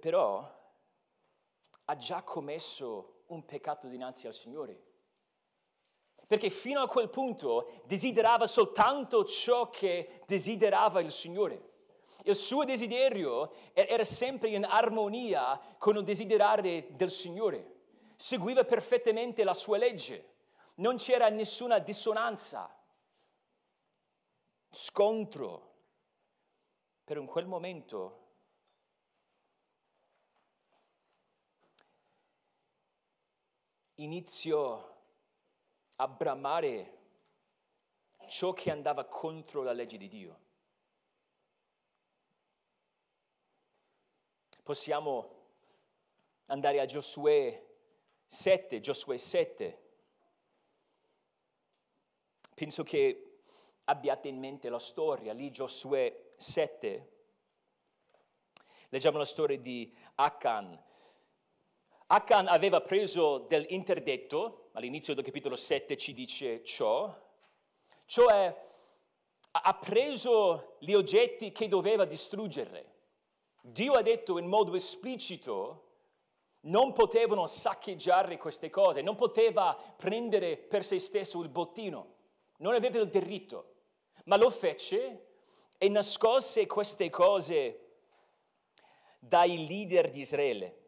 Però 0.00 0.54
ha 1.84 1.96
già 1.96 2.22
commesso 2.22 3.22
un 3.26 3.44
peccato 3.44 3.86
dinanzi 3.86 4.26
al 4.26 4.34
Signore 4.34 4.86
perché 6.26 6.50
fino 6.50 6.80
a 6.80 6.88
quel 6.88 7.08
punto 7.08 7.82
desiderava 7.84 8.46
soltanto 8.46 9.24
ciò 9.24 9.70
che 9.70 10.22
desiderava 10.26 11.00
il 11.00 11.12
Signore. 11.12 11.74
Il 12.24 12.34
suo 12.34 12.64
desiderio 12.64 13.52
era 13.72 14.02
sempre 14.02 14.48
in 14.48 14.64
armonia 14.64 15.60
con 15.78 15.96
il 15.96 16.02
desiderare 16.02 16.88
del 16.96 17.12
Signore. 17.12 17.74
Seguiva 18.16 18.64
perfettamente 18.64 19.44
la 19.44 19.54
sua 19.54 19.76
legge. 19.76 20.34
Non 20.76 20.96
c'era 20.96 21.28
nessuna 21.28 21.78
dissonanza, 21.78 22.75
scontro. 24.76 25.74
Per 27.02 27.16
in 27.16 27.26
quel 27.26 27.46
momento 27.46 28.24
iniziò 33.94 34.94
a 35.96 36.08
bramare 36.08 36.98
ciò 38.28 38.52
che 38.52 38.70
andava 38.70 39.06
contro 39.06 39.62
la 39.62 39.72
legge 39.72 39.96
di 39.96 40.08
Dio. 40.08 40.40
Possiamo 44.62 45.44
andare 46.46 46.80
a 46.80 46.84
Giosuè 46.84 47.64
7, 48.26 48.80
Giosuè 48.80 49.16
7. 49.16 49.84
Penso 52.52 52.82
che 52.82 53.25
abbiate 53.86 54.28
in 54.28 54.38
mente 54.38 54.68
la 54.68 54.78
storia, 54.78 55.32
lì 55.32 55.50
Giosuè 55.50 56.28
7. 56.36 57.12
Leggiamo 58.90 59.18
la 59.18 59.24
storia 59.24 59.58
di 59.58 59.92
Achan. 60.16 60.82
Achan 62.08 62.46
aveva 62.48 62.80
preso 62.80 63.38
dell'interdetto, 63.38 64.70
all'inizio 64.72 65.14
del 65.14 65.24
capitolo 65.24 65.56
7 65.56 65.96
ci 65.96 66.14
dice 66.14 66.62
ciò, 66.62 67.12
cioè 68.04 68.64
ha 69.50 69.74
preso 69.74 70.76
gli 70.80 70.92
oggetti 70.92 71.50
che 71.50 71.66
doveva 71.66 72.04
distruggere. 72.04 72.94
Dio 73.62 73.94
ha 73.94 74.02
detto 74.02 74.38
in 74.38 74.46
modo 74.46 74.74
esplicito 74.74 75.82
non 76.66 76.92
potevano 76.92 77.46
saccheggiare 77.46 78.36
queste 78.38 78.70
cose, 78.70 79.00
non 79.00 79.14
poteva 79.14 79.76
prendere 79.96 80.56
per 80.56 80.84
se 80.84 80.98
stesso 80.98 81.40
il 81.42 81.48
bottino, 81.48 82.14
non 82.58 82.74
aveva 82.74 82.98
il 82.98 83.08
diritto, 83.08 83.75
ma 84.26 84.36
lo 84.36 84.50
fece 84.50 85.24
e 85.78 85.88
nascose 85.88 86.66
queste 86.66 87.10
cose 87.10 87.80
dai 89.18 89.66
leader 89.66 90.10
di 90.10 90.20
Israele. 90.20 90.84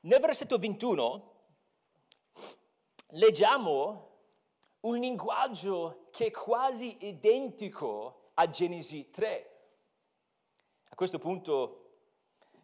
Nel 0.00 0.20
versetto 0.20 0.58
21 0.58 1.34
leggiamo 3.10 4.10
un 4.80 4.98
linguaggio 4.98 6.08
che 6.10 6.26
è 6.26 6.30
quasi 6.30 6.96
identico 7.06 8.30
a 8.34 8.48
Genesi 8.48 9.10
3. 9.10 9.50
A 10.88 10.94
questo 10.94 11.18
punto 11.18 11.82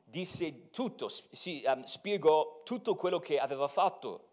disse 0.04 0.70
tutto, 0.70 1.08
si, 1.08 1.62
um, 1.66 1.82
spiegò 1.82 2.62
tutto 2.62 2.94
quello 2.94 3.18
che 3.18 3.38
aveva 3.40 3.66
fatto. 3.66 4.28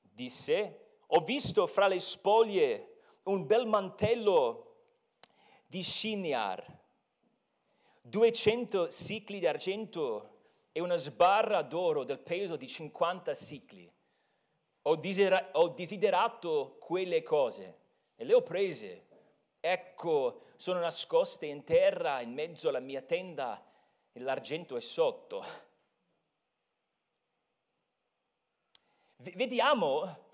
Disse, 0.00 1.00
ho 1.06 1.20
visto 1.20 1.66
fra 1.66 1.86
le 1.86 2.00
spoglie 2.00 2.91
un 3.24 3.46
bel 3.46 3.66
mantello 3.66 4.76
di 5.66 5.82
Shinyar, 5.82 6.80
200 8.02 8.90
sicli 8.90 9.38
d'argento 9.40 10.30
e 10.72 10.80
una 10.80 10.96
sbarra 10.96 11.62
d'oro 11.62 12.04
del 12.04 12.18
peso 12.18 12.56
di 12.56 12.66
50 12.66 13.34
sicli 13.34 13.92
ho, 14.82 15.00
ho 15.52 15.68
desiderato 15.68 16.76
quelle 16.80 17.22
cose 17.22 17.78
e 18.16 18.24
le 18.24 18.34
ho 18.34 18.42
prese. 18.42 19.06
Ecco, 19.60 20.46
sono 20.56 20.80
nascoste 20.80 21.46
in 21.46 21.62
terra 21.64 22.20
in 22.20 22.32
mezzo 22.32 22.68
alla 22.68 22.80
mia 22.80 23.02
tenda 23.02 23.64
e 24.12 24.20
l'argento 24.20 24.76
è 24.76 24.80
sotto. 24.80 25.44
Vediamo 29.16 30.26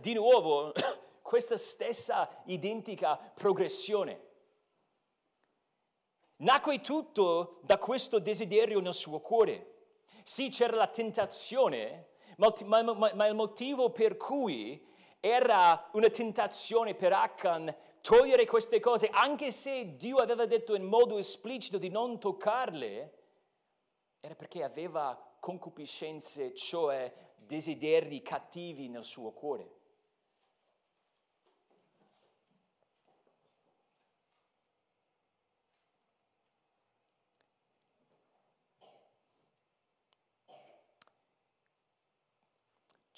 di 0.00 0.14
nuovo 0.14 0.72
questa 1.30 1.56
stessa 1.56 2.28
identica 2.46 3.14
progressione. 3.16 4.20
Nacque 6.38 6.80
tutto 6.80 7.60
da 7.62 7.78
questo 7.78 8.18
desiderio 8.18 8.80
nel 8.80 8.94
suo 8.94 9.20
cuore. 9.20 9.84
Sì, 10.24 10.48
c'era 10.48 10.74
la 10.74 10.88
tentazione, 10.88 12.08
ma, 12.38 12.52
ma, 12.64 12.82
ma, 12.82 13.12
ma 13.14 13.26
il 13.26 13.36
motivo 13.36 13.90
per 13.90 14.16
cui 14.16 14.84
era 15.20 15.88
una 15.92 16.10
tentazione 16.10 16.96
per 16.96 17.12
Achan 17.12 17.72
togliere 18.00 18.44
queste 18.44 18.80
cose, 18.80 19.06
anche 19.06 19.52
se 19.52 19.94
Dio 19.94 20.16
aveva 20.16 20.46
detto 20.46 20.74
in 20.74 20.82
modo 20.82 21.16
esplicito 21.16 21.78
di 21.78 21.90
non 21.90 22.18
toccarle, 22.18 23.14
era 24.18 24.34
perché 24.34 24.64
aveva 24.64 25.36
concupiscenze, 25.38 26.52
cioè 26.54 27.14
desideri 27.36 28.20
cattivi 28.20 28.88
nel 28.88 29.04
suo 29.04 29.30
cuore. 29.30 29.78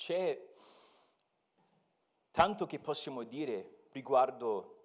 C'è 0.05 0.37
tanto 2.33 2.67
che 2.67 2.81
possiamo 2.81 3.23
dire 3.23 3.85
riguardo 3.93 4.79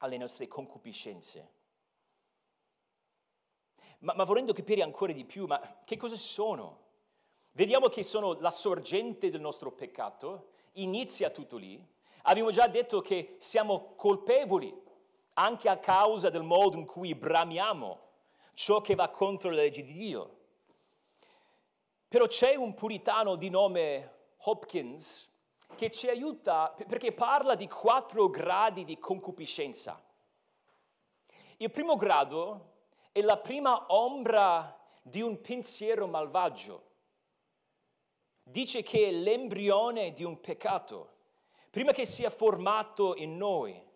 alle 0.00 0.18
nostre 0.18 0.48
concupiscenze. 0.48 1.52
Ma, 4.00 4.12
ma, 4.12 4.24
volendo 4.24 4.52
capire 4.52 4.82
ancora 4.82 5.14
di 5.14 5.24
più, 5.24 5.46
ma 5.46 5.80
che 5.82 5.96
cosa 5.96 6.16
sono? 6.16 6.88
Vediamo 7.52 7.88
che 7.88 8.02
sono 8.02 8.34
la 8.34 8.50
sorgente 8.50 9.30
del 9.30 9.40
nostro 9.40 9.72
peccato, 9.72 10.50
inizia 10.72 11.30
tutto 11.30 11.56
lì. 11.56 11.82
Abbiamo 12.24 12.50
già 12.50 12.66
detto 12.66 13.00
che 13.00 13.36
siamo 13.38 13.94
colpevoli 13.94 14.78
anche 15.36 15.70
a 15.70 15.78
causa 15.78 16.28
del 16.28 16.42
modo 16.42 16.76
in 16.76 16.84
cui 16.84 17.14
bramiamo 17.14 18.08
ciò 18.52 18.82
che 18.82 18.94
va 18.94 19.08
contro 19.08 19.48
la 19.48 19.62
legge 19.62 19.82
di 19.82 19.94
Dio. 19.94 20.38
Però 22.08 22.26
c'è 22.26 22.56
un 22.56 22.74
puritano 22.74 23.36
di 23.36 23.48
nome 23.48 24.18
Hopkins 24.42 25.28
che 25.76 25.90
ci 25.90 26.08
aiuta 26.08 26.74
perché 26.86 27.12
parla 27.12 27.54
di 27.54 27.68
quattro 27.68 28.28
gradi 28.28 28.84
di 28.84 28.98
concupiscenza. 28.98 30.02
Il 31.58 31.70
primo 31.70 31.96
grado 31.96 32.72
è 33.12 33.20
la 33.22 33.38
prima 33.38 33.86
ombra 33.88 34.78
di 35.02 35.20
un 35.20 35.40
pensiero 35.40 36.06
malvagio. 36.06 36.88
Dice 38.42 38.82
che 38.82 39.08
è 39.08 39.10
l'embrione 39.12 40.12
di 40.12 40.24
un 40.24 40.40
peccato, 40.40 41.16
prima 41.70 41.92
che 41.92 42.04
sia 42.04 42.30
formato 42.30 43.14
in 43.16 43.36
noi. 43.36 43.88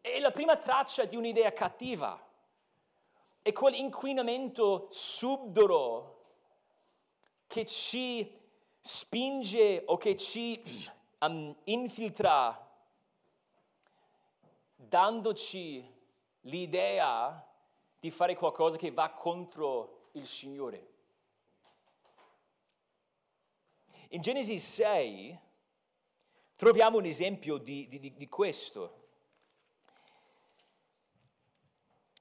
È 0.00 0.18
la 0.20 0.30
prima 0.30 0.56
traccia 0.56 1.04
di 1.04 1.16
un'idea 1.16 1.52
cattiva. 1.52 2.20
È 3.42 3.52
quell'inquinamento 3.52 4.88
subdolo 4.90 6.22
che 7.46 7.64
ci 7.66 8.43
spinge 8.86 9.82
o 9.86 9.96
che 9.96 10.14
ci 10.14 10.62
um, 11.20 11.56
infiltra 11.64 12.60
dandoci 14.76 15.82
l'idea 16.42 17.50
di 17.98 18.10
fare 18.10 18.36
qualcosa 18.36 18.76
che 18.76 18.90
va 18.90 19.08
contro 19.08 20.10
il 20.12 20.26
Signore. 20.26 20.92
In 24.08 24.20
Genesi 24.20 24.58
6 24.58 25.40
troviamo 26.54 26.98
un 26.98 27.06
esempio 27.06 27.56
di, 27.56 27.88
di, 27.88 28.14
di 28.14 28.28
questo. 28.28 29.06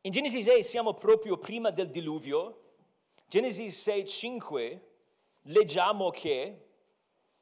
In 0.03 0.11
Genesi 0.13 0.41
6 0.41 0.63
siamo 0.63 0.93
proprio 0.93 1.37
prima 1.37 1.71
del 1.71 1.89
diluvio. 1.89 2.75
Genesi 3.27 3.69
6, 3.69 4.05
5 4.07 4.92
leggiamo 5.43 6.09
che 6.09 6.67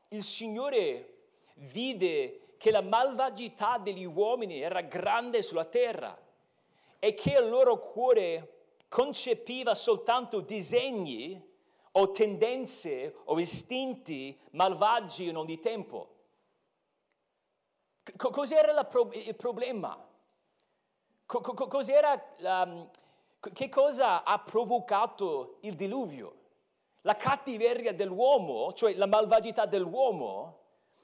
il 0.10 0.24
Signore 0.24 1.08
vide 1.56 2.56
che 2.58 2.72
la 2.72 2.82
malvagità 2.82 3.78
degli 3.78 4.06
uomini 4.06 4.62
era 4.62 4.82
grande 4.82 5.42
sulla 5.42 5.66
terra 5.66 6.18
e 7.00 7.14
che 7.14 7.32
il 7.32 7.50
loro 7.50 7.80
cuore 7.80 8.60
concepiva 8.88 9.74
soltanto 9.74 10.42
disegni 10.42 11.50
o 11.94 12.12
tendenze 12.12 13.16
o 13.26 13.40
istinti 13.40 14.38
malvagi 14.52 15.28
in 15.28 15.38
ogni 15.38 15.60
tempo. 15.60 16.16
Cos'era 18.16 18.72
il 18.80 19.36
problema? 19.36 20.08
Cos'era, 21.26 22.36
um, 22.40 22.90
che 23.54 23.70
cosa 23.70 24.24
ha 24.24 24.40
provocato 24.40 25.58
il 25.62 25.76
diluvio? 25.76 26.40
La 27.02 27.16
cattiveria 27.16 27.94
dell'uomo, 27.94 28.74
cioè 28.74 28.94
la 28.94 29.08
malvagità 29.08 29.66
dell'uomo, 29.66 30.60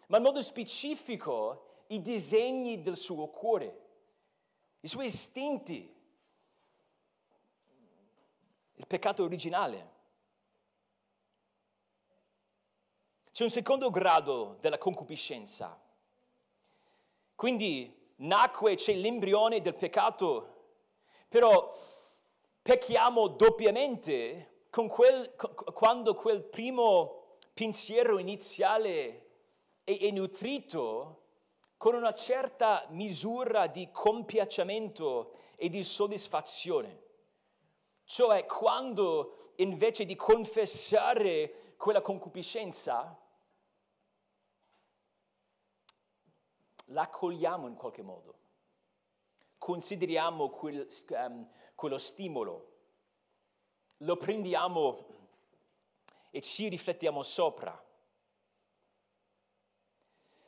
ma 0.08 0.18
in 0.18 0.24
modo 0.24 0.42
specifico 0.42 1.84
i 1.88 2.02
disegni 2.02 2.82
del 2.82 2.98
suo 2.98 3.28
cuore, 3.28 3.86
i 4.82 4.88
suoi 4.88 5.06
istinti, 5.06 5.96
il 8.76 8.88
peccato 8.88 9.24
originale. 9.24 9.96
C'è 13.32 13.44
un 13.44 13.50
secondo 13.50 13.90
grado 13.90 14.58
della 14.62 14.78
concupiscenza. 14.78 15.80
Quindi 17.36 18.14
nacque, 18.18 18.76
c'è 18.76 18.94
l'embrione 18.94 19.62
del 19.62 19.76
peccato, 19.76 20.56
però 21.28 21.72
pecchiamo 22.62 23.28
doppiamente 23.28 24.57
quel, 24.86 25.34
quando 25.74 26.14
quel 26.14 26.44
primo 26.44 27.38
pensiero 27.56 28.20
iniziale 28.20 29.30
è, 29.84 29.98
è 29.98 30.12
nutrito 30.12 31.24
con 31.78 31.96
una 31.96 32.14
certa 32.14 32.86
misura 32.90 33.66
di 33.66 33.90
compiacimento 33.92 35.34
e 35.56 35.70
di 35.70 35.84
soddisfazione. 35.84 37.06
Cioè 38.04 38.46
quando 38.46 39.54
invece 39.56 40.06
di 40.06 40.16
confessare 40.16 41.74
quella 41.78 42.02
concupiscenza, 42.02 43.20
la 46.86 47.02
accogliamo 47.02 47.68
in 47.68 47.76
qualche 47.76 48.04
modo. 48.04 48.36
Consideriamo 49.58 50.50
quel, 50.50 50.88
um, 51.10 51.50
quello 51.74 51.98
stimolo 51.98 52.77
lo 53.98 54.18
prendiamo 54.18 55.06
e 56.30 56.42
ci 56.42 56.68
riflettiamo 56.68 57.24
sopra. 57.24 57.84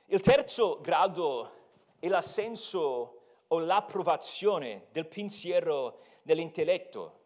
Il 0.06 0.22
terzo 0.22 0.80
grado 0.82 1.52
è 2.00 2.08
l'assenso 2.08 3.44
o 3.48 3.60
l'approvazione 3.60 4.88
del 4.92 5.08
pensiero 5.08 6.02
dell'intelletto. 6.24 7.18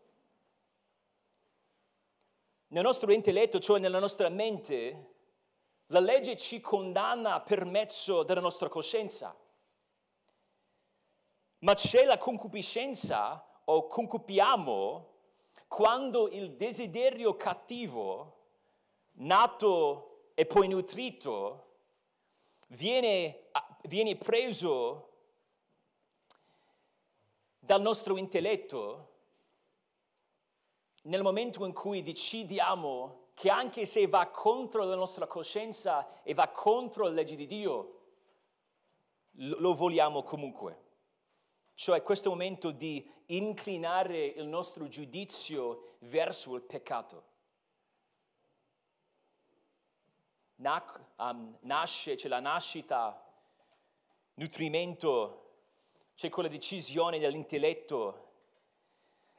Nel 2.67 2.83
nostro 2.83 3.11
intelletto, 3.11 3.59
cioè 3.59 3.79
nella 3.79 3.99
nostra 3.99 4.29
mente, 4.29 5.11
la 5.87 5.99
legge 5.99 6.35
ci 6.37 6.59
condanna 6.59 7.41
per 7.41 7.65
mezzo 7.65 8.23
della 8.23 8.41
nostra 8.41 8.67
coscienza. 8.67 9.37
Ma 11.59 11.73
c'è 11.75 12.03
la 12.05 12.17
concupiscenza 12.17 13.61
o 13.65 13.87
concupiamo 13.87 15.12
quando 15.73 16.29
il 16.29 16.51
desiderio 16.51 17.35
cattivo, 17.35 18.41
nato 19.13 20.29
e 20.35 20.45
poi 20.45 20.67
nutrito, 20.67 21.77
viene, 22.67 23.49
viene 23.85 24.15
preso 24.15 25.09
dal 27.57 27.81
nostro 27.81 28.17
intelletto, 28.17 29.13
nel 31.05 31.23
momento 31.23 31.65
in 31.65 31.73
cui 31.73 32.03
decidiamo 32.03 33.29
che 33.33 33.49
anche 33.49 33.87
se 33.87 34.05
va 34.05 34.27
contro 34.27 34.83
la 34.83 34.93
nostra 34.93 35.25
coscienza 35.25 36.21
e 36.21 36.35
va 36.35 36.49
contro 36.49 37.05
la 37.05 37.09
legge 37.09 37.35
di 37.35 37.47
Dio, 37.47 38.01
lo 39.31 39.73
vogliamo 39.73 40.21
comunque. 40.21 40.82
Cioè 41.75 42.01
questo 42.01 42.29
momento 42.29 42.71
di 42.71 43.09
inclinare 43.27 44.25
il 44.25 44.45
nostro 44.45 44.87
giudizio 44.87 45.95
verso 45.99 46.55
il 46.55 46.61
peccato. 46.61 47.31
nasce, 51.61 52.15
c'è 52.15 52.29
la 52.29 52.39
nascita, 52.39 53.21
nutrimento, 54.35 55.39
c'è 56.15 56.29
quella 56.29 56.47
decisione 56.47 57.19
dell'intelletto 57.19 58.31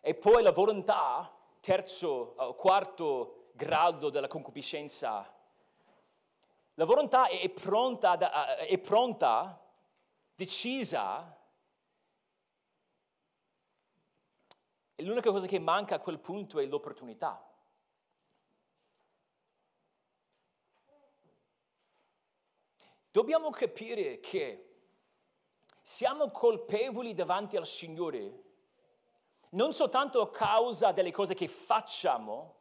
e 0.01 0.15
poi 0.15 0.43
la 0.43 0.53
volontà, 0.53 1.35
terzo 1.61 2.35
o 2.37 2.55
quarto 2.55 3.49
grado 3.53 4.11
della 4.11 4.27
concupiscenza. 4.29 5.33
La 6.75 6.85
volontà 6.85 7.29
è 7.29 7.49
pronta, 7.49 8.57
è 8.59 8.79
pronta 8.79 9.59
decisa, 10.35 11.39
e 14.95 15.03
l'unica 15.03 15.31
cosa 15.31 15.47
che 15.47 15.59
manca 15.59 15.97
a 15.97 16.01
quel 16.01 16.19
punto 16.19 16.59
è 16.59 16.67
l'opportunità. 16.67 17.45
Dobbiamo 23.11 23.51
capire 23.51 24.19
che 24.21 24.71
siamo 25.81 26.31
colpevoli 26.31 27.15
davanti 27.15 27.57
al 27.57 27.67
Signore 27.67 28.43
non 29.55 29.73
soltanto 29.73 30.21
a 30.21 30.31
causa 30.31 30.93
delle 30.93 31.13
cose 31.13 31.35
che 31.35 31.49
facciamo, 31.49 32.57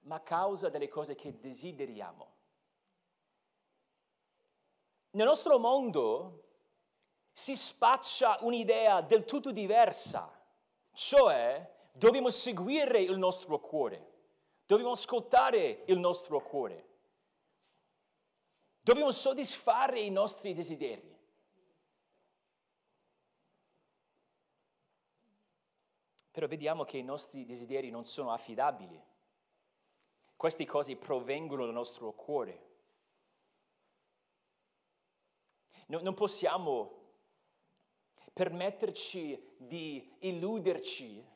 ma 0.00 0.16
a 0.16 0.20
causa 0.20 0.68
delle 0.68 0.88
cose 0.88 1.14
che 1.14 1.38
desideriamo. 1.38 2.30
Nel 5.10 5.26
nostro 5.26 5.58
mondo 5.58 6.44
si 7.32 7.54
spaccia 7.54 8.38
un'idea 8.40 9.00
del 9.00 9.24
tutto 9.24 9.52
diversa, 9.52 10.30
cioè 10.92 11.90
dobbiamo 11.92 12.30
seguire 12.30 13.00
il 13.00 13.16
nostro 13.18 13.58
cuore, 13.58 14.10
dobbiamo 14.66 14.92
ascoltare 14.92 15.84
il 15.86 15.98
nostro 15.98 16.40
cuore, 16.40 16.88
dobbiamo 18.80 19.10
soddisfare 19.10 20.00
i 20.00 20.10
nostri 20.10 20.52
desideri. 20.52 21.10
Però 26.30 26.46
vediamo 26.46 26.84
che 26.84 26.96
i 26.96 27.02
nostri 27.02 27.44
desideri 27.44 27.90
non 27.90 28.06
sono 28.06 28.32
affidabili. 28.32 28.98
Queste 30.34 30.64
cose 30.64 30.96
provengono 30.96 31.66
dal 31.66 31.74
nostro 31.74 32.10
cuore. 32.12 32.70
No, 35.88 36.00
non 36.00 36.14
possiamo 36.14 37.01
permetterci 38.32 39.54
di 39.56 40.16
illuderci 40.20 41.30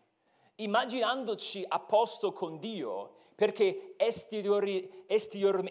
immaginandoci 0.56 1.64
a 1.66 1.78
posto 1.80 2.32
con 2.32 2.58
Dio 2.58 3.24
perché 3.34 3.94
esteriori, 3.96 5.04
esterior, 5.06 5.62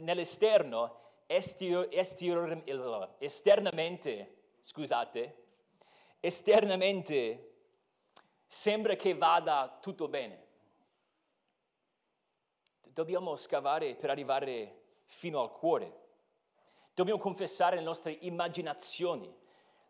nell'esterno, 0.00 1.00
esterior, 1.26 1.88
esternamente, 3.18 4.36
scusate, 4.60 5.42
esternamente 6.20 7.50
sembra 8.46 8.94
che 8.94 9.14
vada 9.14 9.78
tutto 9.80 10.08
bene. 10.08 10.42
Dobbiamo 12.88 13.36
scavare 13.36 13.94
per 13.96 14.08
arrivare 14.08 14.82
fino 15.04 15.42
al 15.42 15.52
cuore. 15.52 16.02
Dobbiamo 16.94 17.20
confessare 17.20 17.76
le 17.76 17.82
nostre 17.82 18.16
immaginazioni, 18.20 19.30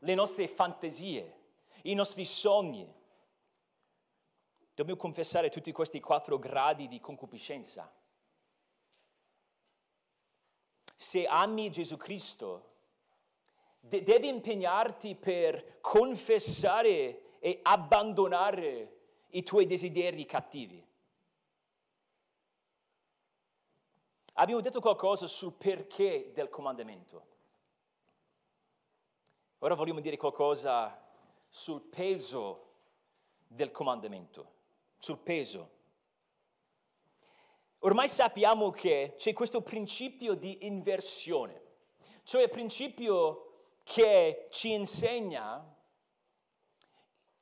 le 0.05 0.15
nostre 0.15 0.47
fantasie, 0.49 1.41
i 1.85 1.95
nostri 1.95 2.25
sogni. 2.25 2.87
Dobbiamo 4.75 5.01
confessare 5.01 5.49
tutti 5.49 5.73
questi 5.73 6.01
quattro 6.01 6.39
gradi 6.39 6.89
di 6.89 7.01
concupiscenza. 7.01 7.91
Se 10.95 11.27
ami 11.27 11.71
Gesù 11.71 11.97
Cristo, 11.97 12.73
de- 13.81 14.03
devi 14.03 14.29
impegnarti 14.29 15.15
per 15.15 15.81
confessare 15.81 17.39
e 17.39 17.61
abbandonare 17.63 19.01
i 19.31 19.43
tuoi 19.43 19.67
desideri 19.67 20.25
cattivi. 20.25 20.87
Abbiamo 24.35 24.61
detto 24.61 24.81
qualcosa 24.81 25.27
sul 25.27 25.53
perché 25.53 26.33
del 26.33 26.49
comandamento. 26.49 27.34
Ora 29.65 29.77
vogliamo 29.77 30.01
dire 30.01 30.19
qualcosa 30.19 30.95
sul 31.49 31.81
peso 31.81 32.73
del 33.47 33.71
comandamento, 33.71 34.53
sul 34.99 35.17
peso. 35.17 35.71
Ormai 37.79 38.07
sappiamo 38.09 38.71
che 38.71 39.15
c'è 39.17 39.33
questo 39.33 39.63
principio 39.63 40.35
di 40.35 40.67
inversione, 40.67 41.63
cioè 42.25 42.43
il 42.43 42.51
principio 42.51 43.79
che 43.85 44.49
ci 44.51 44.75
insegna 44.75 45.75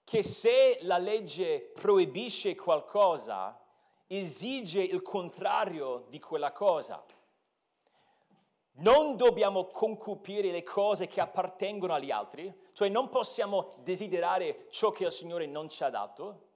che 0.04 0.22
se 0.22 0.78
la 0.82 0.98
legge 0.98 1.72
proibisce 1.74 2.54
qualcosa, 2.54 3.60
esige 4.06 4.80
il 4.80 5.02
contrario 5.02 6.06
di 6.08 6.20
quella 6.20 6.52
cosa. 6.52 7.04
Non 8.74 9.16
dobbiamo 9.16 9.66
concupire 9.66 10.50
le 10.50 10.62
cose 10.62 11.06
che 11.06 11.20
appartengono 11.20 11.92
agli 11.92 12.10
altri, 12.10 12.52
cioè 12.72 12.88
non 12.88 13.10
possiamo 13.10 13.74
desiderare 13.80 14.66
ciò 14.70 14.90
che 14.90 15.04
il 15.04 15.12
Signore 15.12 15.46
non 15.46 15.68
ci 15.68 15.84
ha 15.84 15.90
dato. 15.90 16.48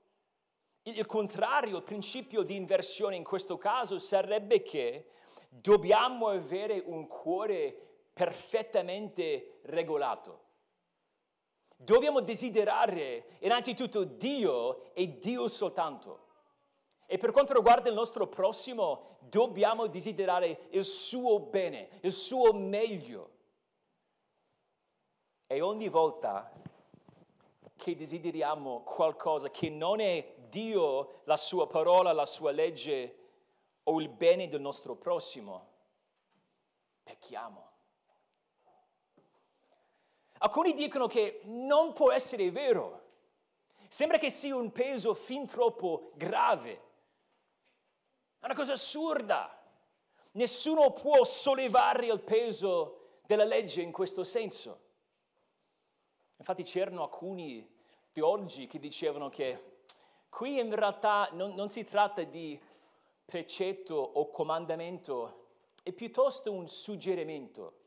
Il 0.82 1.06
contrario, 1.06 1.76
il 1.76 1.82
principio 1.82 2.42
di 2.42 2.56
inversione 2.56 3.16
in 3.16 3.24
questo 3.24 3.58
caso 3.58 3.98
sarebbe 3.98 4.62
che 4.62 5.10
dobbiamo 5.48 6.28
avere 6.28 6.82
un 6.86 7.06
cuore 7.06 7.76
perfettamente 8.12 9.58
regolato. 9.64 10.44
Dobbiamo 11.76 12.20
desiderare 12.20 13.36
innanzitutto 13.40 14.04
Dio 14.04 14.94
e 14.94 15.18
Dio 15.18 15.48
soltanto. 15.48 16.24
E 17.04 17.18
per 17.18 17.30
quanto 17.30 17.52
riguarda 17.52 17.88
il 17.88 17.94
nostro 17.94 18.26
prossimo, 18.26 19.15
dobbiamo 19.28 19.86
desiderare 19.86 20.68
il 20.70 20.84
suo 20.84 21.40
bene, 21.40 21.88
il 22.02 22.12
suo 22.12 22.52
meglio. 22.52 23.30
E 25.46 25.60
ogni 25.60 25.88
volta 25.88 26.52
che 27.76 27.94
desideriamo 27.94 28.82
qualcosa 28.82 29.50
che 29.50 29.68
non 29.68 30.00
è 30.00 30.34
Dio, 30.48 31.22
la 31.24 31.36
sua 31.36 31.66
parola, 31.66 32.12
la 32.12 32.26
sua 32.26 32.50
legge 32.50 33.18
o 33.84 34.00
il 34.00 34.08
bene 34.08 34.48
del 34.48 34.60
nostro 34.60 34.96
prossimo, 34.96 35.68
pecchiamo. 37.02 37.64
Alcuni 40.38 40.72
dicono 40.72 41.06
che 41.06 41.40
non 41.44 41.92
può 41.92 42.12
essere 42.12 42.50
vero. 42.50 43.04
Sembra 43.88 44.18
che 44.18 44.30
sia 44.30 44.56
un 44.56 44.72
peso 44.72 45.14
fin 45.14 45.46
troppo 45.46 46.10
grave. 46.16 46.85
È 48.46 48.50
una 48.50 48.58
cosa 48.58 48.74
assurda. 48.74 49.60
Nessuno 50.34 50.92
può 50.92 51.24
sollevare 51.24 52.06
il 52.06 52.20
peso 52.20 53.18
della 53.26 53.42
legge 53.42 53.82
in 53.82 53.90
questo 53.90 54.22
senso. 54.22 54.82
Infatti 56.38 56.62
c'erano 56.62 57.02
alcuni 57.02 57.68
teologi 58.12 58.68
che 58.68 58.78
dicevano 58.78 59.30
che 59.30 59.80
qui 60.28 60.60
in 60.60 60.72
realtà 60.72 61.28
non, 61.32 61.54
non 61.54 61.70
si 61.70 61.82
tratta 61.82 62.22
di 62.22 62.56
precetto 63.24 63.96
o 63.96 64.30
comandamento, 64.30 65.48
è 65.82 65.90
piuttosto 65.90 66.52
un 66.52 66.68
suggerimento. 66.68 67.80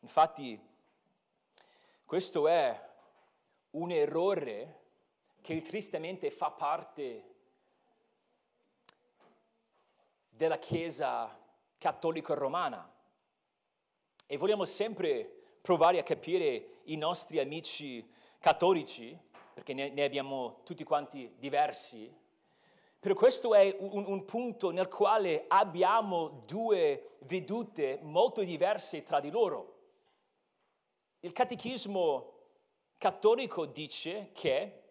Infatti, 0.00 0.58
questo 2.06 2.48
è 2.48 2.90
un 3.72 3.90
errore 3.90 4.81
che 5.42 5.60
tristemente 5.60 6.30
fa 6.30 6.50
parte 6.50 7.30
della 10.28 10.58
Chiesa 10.58 11.38
cattolica 11.76 12.34
romana. 12.34 12.90
E 14.24 14.36
vogliamo 14.36 14.64
sempre 14.64 15.42
provare 15.60 15.98
a 15.98 16.04
capire 16.04 16.80
i 16.84 16.96
nostri 16.96 17.38
amici 17.38 18.08
cattolici, 18.38 19.16
perché 19.52 19.74
ne, 19.74 20.02
abbiamo 20.02 20.60
tutti 20.64 20.84
quanti 20.84 21.34
diversi, 21.38 22.12
però 22.98 23.14
questo 23.14 23.52
è 23.54 23.76
un, 23.80 24.04
un, 24.06 24.24
punto 24.24 24.70
nel 24.70 24.86
quale 24.86 25.46
abbiamo 25.48 26.28
due 26.46 27.16
vedute 27.22 27.98
molto 28.02 28.44
diverse 28.44 29.02
tra 29.02 29.18
di 29.18 29.28
loro. 29.28 29.80
Il 31.20 31.32
catechismo 31.32 32.32
cattolico 32.98 33.66
dice 33.66 34.30
che 34.32 34.81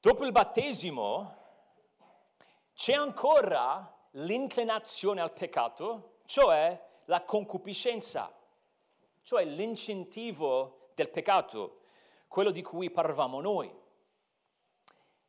dopo 0.00 0.24
il 0.24 0.32
battesimo 0.32 1.36
c'è 2.74 2.94
ancora 2.94 3.92
l'inclinazione 4.12 5.20
al 5.20 5.32
peccato, 5.32 6.20
cioè 6.26 6.86
la 7.06 7.22
concupiscenza, 7.24 8.32
cioè 9.22 9.44
l'incentivo 9.44 10.90
del 10.94 11.10
peccato, 11.10 11.80
quello 12.28 12.50
di 12.50 12.62
cui 12.62 12.90
parlavamo 12.90 13.40
noi. 13.40 13.76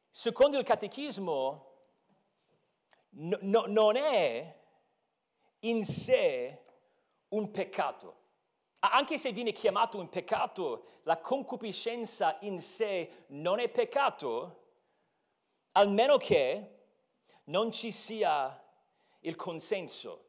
secondo 0.09 0.57
il 0.57 0.65
catechismo, 0.65 1.67
no, 3.09 3.37
no, 3.41 3.63
non 3.67 3.95
è 3.95 4.59
in 5.59 5.85
sé 5.85 6.65
un 7.29 7.51
peccato. 7.51 8.18
Anche 8.79 9.17
se 9.17 9.31
viene 9.31 9.51
chiamato 9.51 9.97
un 9.97 10.07
peccato, 10.07 11.01
la 11.03 11.17
concupiscenza 11.17 12.37
in 12.41 12.61
sé 12.61 13.25
non 13.27 13.59
è 13.59 13.67
peccato, 13.67 14.57
almeno 15.73 16.17
che 16.17 16.77
non 17.45 17.71
ci 17.71 17.91
sia 17.91 18.63
il 19.21 19.35
consenso. 19.35 20.25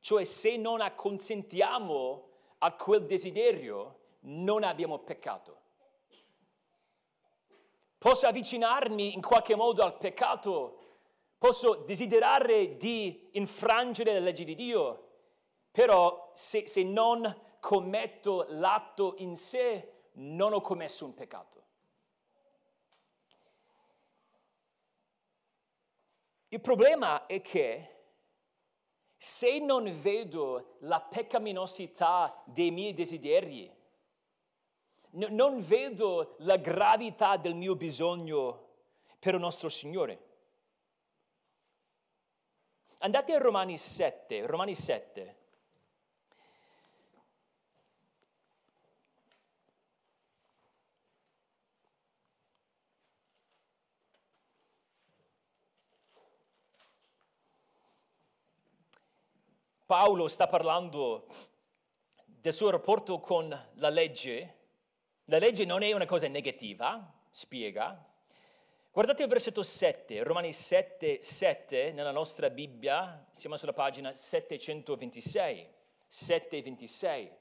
Cioè 0.00 0.24
se 0.24 0.56
non 0.56 0.80
acconsentiamo 0.80 2.28
a 2.58 2.72
quel 2.72 3.06
desiderio, 3.06 3.98
non 4.20 4.62
abbiamo 4.62 4.98
peccato. 4.98 5.58
Posso 7.96 8.26
avvicinarmi 8.26 9.14
in 9.14 9.22
qualche 9.22 9.54
modo 9.54 9.82
al 9.82 9.96
peccato, 9.96 10.78
posso 11.38 11.74
desiderare 11.74 12.76
di 12.76 13.28
infrangere 13.32 14.12
le 14.14 14.20
leggi 14.20 14.44
di 14.44 14.54
Dio, 14.54 15.08
però 15.70 16.30
se, 16.34 16.66
se 16.66 16.82
non 16.82 17.48
commetto 17.60 18.46
l'atto 18.48 19.14
in 19.18 19.36
sé, 19.36 20.08
non 20.14 20.52
ho 20.52 20.60
commesso 20.60 21.04
un 21.04 21.14
peccato. 21.14 21.58
Il 26.48 26.60
problema 26.60 27.26
è 27.26 27.40
che 27.40 27.96
se 29.16 29.58
non 29.60 29.84
vedo 30.00 30.78
la 30.80 31.00
peccaminosità 31.00 32.42
dei 32.46 32.70
miei 32.70 32.94
desideri, 32.94 33.72
non 35.10 35.60
vedo 35.62 36.36
la 36.38 36.56
gravità 36.56 37.36
del 37.36 37.54
mio 37.54 37.76
bisogno 37.76 38.68
per 39.18 39.34
il 39.34 39.40
nostro 39.40 39.68
Signore. 39.68 40.28
Andate 42.98 43.34
a 43.34 43.38
Romani 43.38 43.78
7, 43.78 44.46
Romani 44.46 44.74
7. 44.74 45.39
Paolo 59.90 60.28
sta 60.28 60.46
parlando 60.46 61.26
del 62.24 62.52
suo 62.52 62.70
rapporto 62.70 63.18
con 63.18 63.48
la 63.48 63.88
legge. 63.88 64.58
La 65.24 65.38
legge 65.38 65.64
non 65.64 65.82
è 65.82 65.90
una 65.90 66.06
cosa 66.06 66.28
negativa, 66.28 67.12
spiega. 67.28 68.00
Guardate 68.92 69.24
il 69.24 69.28
versetto 69.28 69.64
7, 69.64 70.22
Romani 70.22 70.52
7, 70.52 71.20
7, 71.20 71.90
nella 71.90 72.12
nostra 72.12 72.50
Bibbia, 72.50 73.26
siamo 73.32 73.56
sulla 73.56 73.72
pagina 73.72 74.14
726, 74.14 75.68
726. 76.06 77.36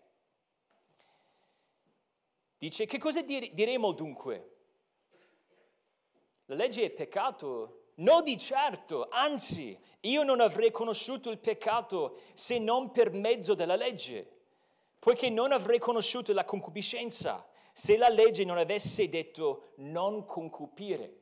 Dice, 2.58 2.86
che 2.88 2.98
cosa 2.98 3.22
diremo 3.22 3.92
dunque? 3.92 4.56
La 6.46 6.56
legge 6.56 6.82
è 6.84 6.90
peccato? 6.90 7.79
No 8.00 8.22
di 8.22 8.38
certo, 8.38 9.08
anzi, 9.10 9.78
io 10.02 10.24
non 10.24 10.40
avrei 10.40 10.72
conosciuto 10.72 11.30
il 11.30 11.38
peccato 11.38 12.20
se 12.34 12.58
non 12.58 12.92
per 12.92 13.12
mezzo 13.12 13.54
della 13.56 13.76
legge, 13.76 14.28
poiché 15.00 15.30
non 15.30 15.52
avrei 15.52 15.80
conosciuto 15.80 16.32
la 16.32 16.46
concupiscenza 16.46 17.46
se 17.74 17.98
la 17.98 18.10
legge 18.10 18.46
non 18.46 18.58
avesse 18.58 19.10
detto 19.10 19.74
non 19.78 20.26
concupire. 20.26 21.18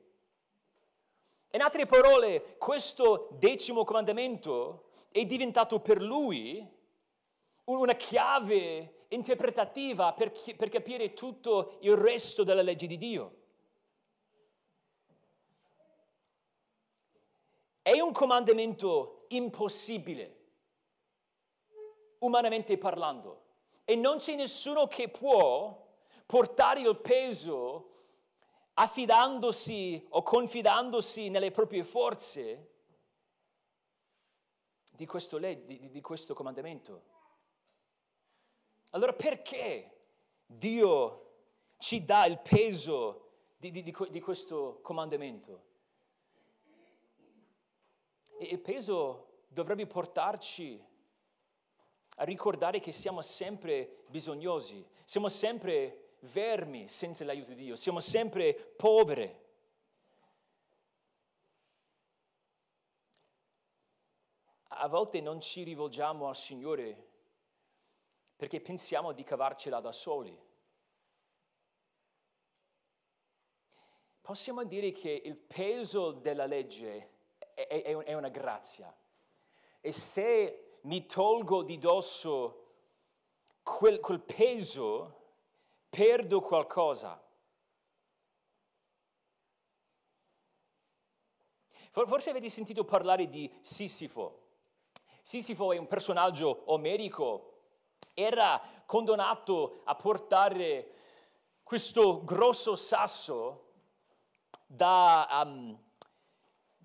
In 1.52 1.62
altre 1.62 1.86
parole, 1.86 2.58
questo 2.58 3.30
decimo 3.32 3.84
comandamento 3.84 4.90
è 5.12 5.26
diventato 5.26 5.80
per 5.80 6.02
lui 6.02 6.64
una 7.66 7.96
chiave 7.96 9.06
interpretativa 9.10 10.14
per, 10.14 10.32
per 10.56 10.70
capire 10.70 11.14
tutto 11.14 11.78
il 11.82 11.96
resto 11.96 12.44
della 12.44 12.62
legge 12.62 12.86
di 12.86 12.98
Dio. 12.98 13.36
È 17.88 18.02
un 18.02 18.12
comandamento 18.12 19.28
impossibile, 19.30 20.36
umanamente 22.20 22.78
parlando, 22.78 23.44
e 23.86 23.96
non 23.96 24.18
c'è 24.18 24.36
nessuno 24.36 24.88
che 24.88 25.08
può 25.08 25.88
portare 26.26 26.82
il 26.82 26.98
peso 26.98 27.92
affidandosi 28.74 30.06
o 30.10 30.22
confidandosi 30.22 31.30
nelle 31.30 31.52
proprie 31.52 31.86
forze 31.86 32.72
di 34.92 35.06
questo, 35.06 35.38
di, 35.38 35.90
di 35.90 36.02
questo 36.02 36.34
comandamento. 36.34 37.04
Allora 38.90 39.14
perché 39.14 40.08
Dio 40.46 41.36
ci 41.78 42.04
dà 42.04 42.26
il 42.26 42.40
peso 42.40 43.30
di, 43.56 43.72
di 43.72 44.20
questo 44.20 44.82
comandamento? 44.82 45.67
E 48.40 48.46
il 48.46 48.60
peso 48.60 49.44
dovrebbe 49.48 49.88
portarci 49.88 50.84
a 52.20 52.24
ricordare 52.24 52.80
che 52.80 52.92
siamo 52.92 53.22
sempre 53.22 54.04
bisognosi, 54.08 54.86
siamo 55.04 55.30
sempre 55.30 56.16
vermi 56.22 56.88
senza 56.88 57.24
l'aiuto 57.26 57.54
di 57.54 57.64
Dio, 57.64 57.76
siamo 57.76 58.00
sempre 58.00 58.54
povere. 58.54 59.46
A 64.70 64.88
volte 64.88 65.22
non 65.22 65.40
ci 65.42 65.64
rivolgiamo 65.64 66.28
al 66.28 66.36
Signore 66.36 67.06
perché 68.36 68.62
pensiamo 68.62 69.12
di 69.12 69.24
cavarcela 69.24 69.80
da 69.80 69.92
soli. 69.92 70.46
Possiamo 74.22 74.64
dire 74.64 74.92
che 74.92 75.10
il 75.10 75.40
peso 75.40 76.12
della 76.12 76.46
legge 76.46 77.16
è, 77.66 77.98
è, 77.98 78.14
una 78.14 78.30
grazia. 78.30 78.96
E 79.82 79.92
se 79.92 80.80
mi 80.82 81.08
tolgo 81.08 81.64
di 81.64 81.80
dosso 81.80 82.66
quel, 83.64 84.00
quel 84.00 84.22
peso, 84.22 85.16
perdo 85.90 86.40
qualcosa. 86.40 87.20
Forse 91.90 92.30
avete 92.30 92.50
sentito 92.50 92.84
parlare 92.84 93.28
di 93.28 93.52
Sisifo. 93.60 94.46
Sisifo 95.24 95.74
è 95.74 95.78
un 95.78 95.88
personaggio 95.88 96.72
omerico, 96.72 97.64
era 98.14 98.62
condannato 98.86 99.82
a 99.86 99.96
portare 99.96 100.94
questo 101.64 102.24
grosso 102.24 102.76
sasso 102.76 103.66
da, 104.68 105.44
um, 105.44 105.87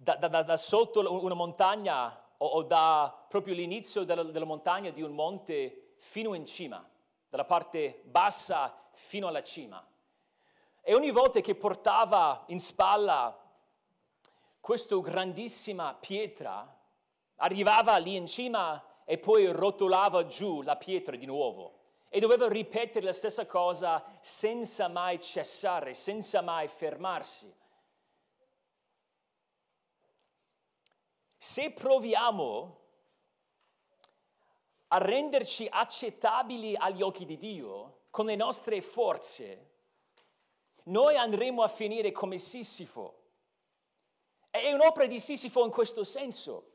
da, 0.03 0.17
da, 0.17 0.43
da 0.43 0.57
sotto 0.57 1.01
una 1.23 1.35
montagna 1.35 2.21
o, 2.39 2.47
o 2.47 2.63
da 2.65 3.25
proprio 3.29 3.55
l'inizio 3.55 4.03
della, 4.03 4.25
della 4.25 4.45
montagna 4.45 4.91
di 4.91 5.01
un 5.01 5.13
monte 5.13 5.95
fino 5.99 6.35
in 6.35 6.45
cima, 6.45 6.85
dalla 7.29 7.45
parte 7.45 8.03
bassa 8.05 8.77
fino 8.93 9.29
alla 9.29 9.43
cima. 9.43 9.85
E 10.81 10.95
ogni 10.95 11.13
volta 11.13 11.41
che 11.41 11.55
portava 11.55 12.43
in 12.49 12.59
spalla 12.59 13.39
questa 14.61 14.99
grandissima 15.01 15.95
pietra, 15.95 16.67
arrivava 17.37 17.97
lì 17.99 18.17
in 18.17 18.27
cima 18.27 18.83
e 19.05 19.19
poi 19.19 19.47
rotolava 19.53 20.27
giù 20.27 20.63
la 20.63 20.77
pietra 20.77 21.15
di 21.15 21.27
nuovo. 21.27 21.79
E 22.09 22.19
doveva 22.19 22.49
ripetere 22.49 23.05
la 23.05 23.13
stessa 23.13 23.47
cosa 23.47 24.05
senza 24.21 24.89
mai 24.89 25.21
cessare, 25.21 25.95
senza 25.95 26.43
mai 26.43 26.67
fermarsi. 26.69 27.62
Se 31.43 31.73
proviamo 31.73 32.79
a 34.87 34.99
renderci 34.99 35.67
accettabili 35.69 36.77
agli 36.77 37.03
occhi 37.03 37.25
di 37.25 37.37
Dio 37.37 38.03
con 38.11 38.27
le 38.27 38.37
nostre 38.37 38.81
forze, 38.81 39.71
noi 40.85 41.17
andremo 41.17 41.65
a 41.65 41.67
finire 41.67 42.13
come 42.13 42.39
Sissifo. 42.39 43.23
È 44.51 44.73
un'opera 44.73 45.07
di 45.07 45.19
Sissifo 45.19 45.65
in 45.65 45.73
questo 45.73 46.05
senso. 46.05 46.75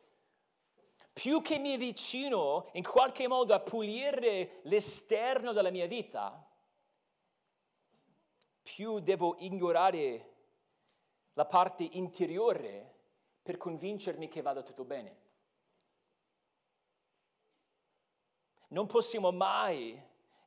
Più 1.13 1.41
che 1.41 1.59
mi 1.59 1.75
avvicino 1.75 2.67
in 2.73 2.83
qualche 2.83 3.29
modo 3.29 3.53
a 3.53 3.61
pulire 3.61 4.59
l'esterno 4.63 5.53
della 5.53 5.71
mia 5.71 5.87
vita, 5.87 6.45
più 8.63 8.99
devo 8.99 9.37
ignorare 9.39 10.33
la 11.35 11.45
parte 11.45 11.87
interiore 11.89 12.95
per 13.47 13.55
convincermi 13.55 14.27
che 14.27 14.41
vada 14.41 14.61
tutto 14.61 14.83
bene. 14.83 15.15
Non 18.67 18.87
possiamo 18.87 19.31
mai 19.31 19.97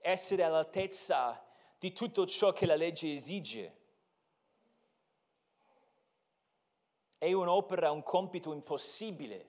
essere 0.01 0.43
all'altezza 0.43 1.43
di 1.79 1.93
tutto 1.93 2.27
ciò 2.27 2.53
che 2.53 2.67
la 2.67 2.77
legge 2.77 3.15
esige. 3.15 3.79
è 7.17 7.31
un'opera, 7.35 7.91
un 7.91 8.03
compito 8.03 8.51
impossibile 8.51 9.49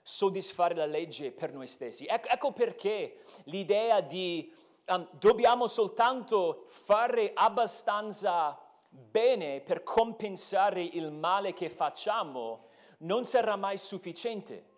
soddisfare 0.00 0.74
la 0.74 0.86
legge 0.86 1.32
per 1.32 1.52
noi 1.52 1.66
stessi. 1.66 2.06
Ecco, 2.06 2.28
ecco 2.28 2.52
perché 2.52 3.20
l'idea 3.44 4.00
di 4.00 4.50
um, 4.86 5.06
dobbiamo 5.18 5.66
soltanto 5.66 6.64
fare 6.68 7.32
abbastanza 7.34 8.58
bene 8.88 9.60
per 9.60 9.82
compensare 9.82 10.82
il 10.82 11.12
male 11.12 11.52
che 11.52 11.68
facciamo 11.68 12.68
non 13.00 13.24
sarà 13.26 13.56
mai 13.56 13.76
sufficiente. 13.76 14.68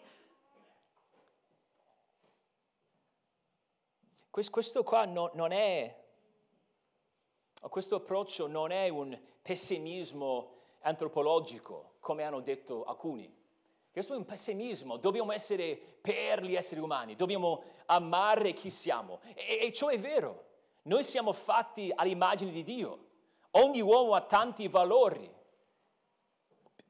Questo 4.31 4.83
qua 4.83 5.05
non 5.05 5.53
è, 5.53 6.05
questo 7.69 7.97
approccio 7.97 8.47
non 8.47 8.71
è 8.71 8.89
un 8.89 9.19
pessimismo 9.43 10.61
antropologico, 10.81 11.95
come 12.01 12.23
hanno 12.23 12.41
detto 12.41 12.85
alcuni. 12.85 13.41
Questo 13.93 14.15
è 14.15 14.17
un 14.17 14.25
pessimismo, 14.25 14.97
dobbiamo 14.97 15.33
essere 15.33 15.77
per 15.77 16.43
gli 16.43 16.57
esseri 16.57 16.81
umani, 16.81 17.15
dobbiamo 17.15 17.63
amare 17.87 18.55
chi 18.55 18.71
siamo. 18.71 19.21
E, 19.35 19.67
e 19.67 19.73
ciò 19.73 19.89
è 19.89 19.99
vero, 19.99 20.45
noi 20.85 21.05
siamo 21.05 21.35
fatti 21.35 21.93
all'immagine 21.95 22.53
di 22.53 22.63
Dio, 22.63 23.07
ogni 23.51 23.83
uomo 23.83 24.15
ha 24.15 24.23
tanti 24.23 24.67
valori, 24.67 25.31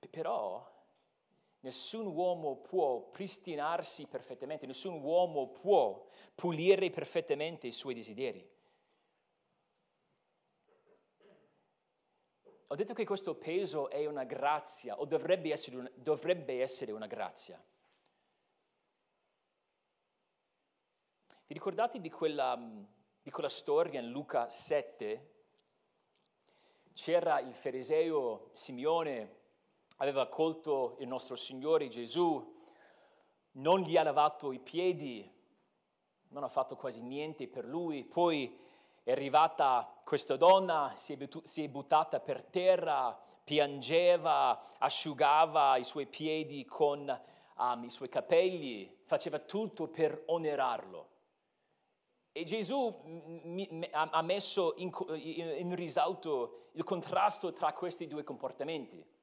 però 0.09 0.72
nessun 1.63 2.07
uomo 2.07 2.57
può 2.57 3.01
pristinarsi 3.11 4.07
perfettamente, 4.07 4.67
nessun 4.67 5.01
uomo 5.03 5.49
può 5.49 6.07
pulire 6.35 6.91
perfettamente 6.91 7.67
i 7.67 7.73
suoi 7.73 7.95
desideri. 7.95 8.51
Ho 12.69 12.75
detto 12.75 12.95
che 12.95 13.05
questo 13.05 13.35
peso 13.35 13.91
è 13.91 14.07
una 14.07 14.25
grazia 14.25 14.99
o 14.99 15.05
dovrebbe 15.05 15.53
essere 15.53 15.77
una, 15.77 15.91
dovrebbe 15.95 16.63
essere 16.63 16.91
una 16.91 17.07
grazia. 17.07 17.63
Vi 21.47 21.53
ricordate 21.53 22.01
di 22.01 22.11
quella, 22.11 22.59
di 23.23 23.31
quella 23.31 23.51
storia 23.51 24.01
in 24.01 24.11
Luca 24.11 24.49
7? 24.49 25.31
C'era 26.95 27.41
il 27.41 27.53
fariseo 27.53 28.49
Simeone, 28.53 29.42
aveva 30.03 30.23
accolto 30.23 30.97
il 30.99 31.07
nostro 31.07 31.37
Signore 31.37 31.87
Gesù, 31.87 32.61
non 33.53 33.81
gli 33.81 33.97
ha 33.97 34.03
lavato 34.03 34.51
i 34.51 34.59
piedi, 34.59 35.31
non 36.31 36.43
ha 36.43 36.49
fatto 36.49 36.75
quasi 36.75 37.01
niente 37.03 37.47
per 37.47 37.65
lui, 37.65 38.05
poi 38.05 38.59
è 39.05 39.13
arrivata 39.13 39.95
questa 40.05 40.37
donna, 40.37 40.93
si 40.97 41.13
è, 41.13 41.69
buttata 41.69 42.19
per 42.19 42.45
terra, 42.45 43.17
piangeva, 43.45 44.61
asciugava 44.79 45.77
i 45.77 45.85
suoi 45.85 46.07
piedi 46.07 46.65
con 46.65 47.21
um, 47.59 47.85
i 47.85 47.91
suoi 47.91 48.09
capelli, 48.09 49.03
faceva 49.05 49.39
tutto 49.39 49.87
per 49.87 50.25
onorarlo. 50.27 51.11
E 52.33 52.43
Gesù 52.43 53.03
ha 53.93 54.23
messo 54.23 54.75
in, 54.79 55.75
risalto 55.77 56.71
il 56.73 56.83
contrasto 56.83 57.53
tra 57.53 57.73
questi 57.73 58.09
due 58.09 58.25
comportamenti. 58.25 59.21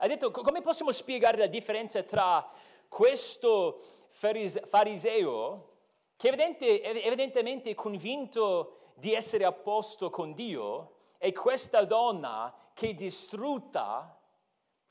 Ha 0.00 0.06
detto 0.06 0.30
come 0.30 0.60
possiamo 0.60 0.92
spiegare 0.92 1.38
la 1.38 1.46
differenza 1.46 2.02
tra 2.04 2.48
questo 2.88 3.80
fariseo, 4.10 5.72
che 6.16 6.28
evidente, 6.28 6.82
evidentemente 6.82 7.70
è 7.70 7.74
convinto 7.74 8.92
di 8.94 9.12
essere 9.12 9.44
a 9.44 9.52
posto 9.52 10.08
con 10.08 10.34
Dio 10.34 10.94
e 11.18 11.32
questa 11.32 11.84
donna 11.84 12.54
che 12.74 12.90
è 12.90 12.94
distrutta, 12.94 14.20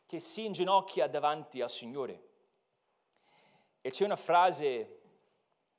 che 0.05 0.19
si 0.19 0.45
inginocchia 0.45 1.07
davanti 1.07 1.61
al 1.61 1.69
Signore. 1.69 2.23
E 3.79 3.89
c'è 3.89 4.03
una 4.03 4.17
frase 4.17 4.99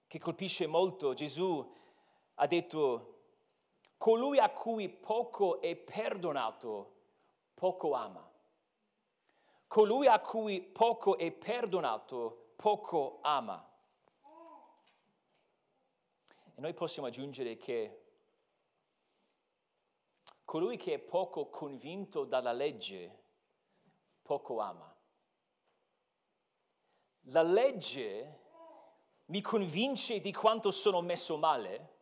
che 0.06 0.18
colpisce 0.18 0.66
molto. 0.66 1.12
Gesù 1.12 1.74
ha 2.34 2.46
detto, 2.46 3.16
colui 3.98 4.38
a 4.38 4.48
cui 4.48 4.88
poco 4.88 5.60
è 5.60 5.76
perdonato, 5.76 6.94
poco 7.52 7.92
ama. 7.92 8.27
Colui 9.68 10.08
a 10.08 10.18
cui 10.18 10.60
poco 10.62 11.16
è 11.16 11.30
perdonato, 11.30 12.52
poco 12.56 13.20
ama. 13.22 13.64
E 16.54 16.60
noi 16.60 16.74
possiamo 16.74 17.06
aggiungere 17.06 17.56
che 17.56 18.02
Colui 20.48 20.78
che 20.78 20.94
è 20.94 20.98
poco 20.98 21.50
convinto 21.50 22.24
dalla 22.24 22.52
legge, 22.52 23.18
poco 24.22 24.60
ama. 24.60 24.96
La 27.24 27.42
legge 27.42 28.40
mi 29.26 29.42
convince 29.42 30.20
di 30.20 30.32
quanto 30.32 30.70
sono 30.70 31.02
messo 31.02 31.36
male, 31.36 31.96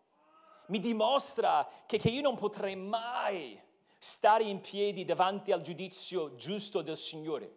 mi 0.66 0.78
dimostra 0.78 1.68
che, 1.86 1.98
che 1.98 2.08
io 2.08 2.22
non 2.22 2.36
potrei 2.36 2.76
mai 2.76 3.60
stare 4.06 4.44
in 4.44 4.60
piedi 4.60 5.04
davanti 5.04 5.50
al 5.50 5.62
giudizio 5.62 6.36
giusto 6.36 6.80
del 6.80 6.96
Signore. 6.96 7.56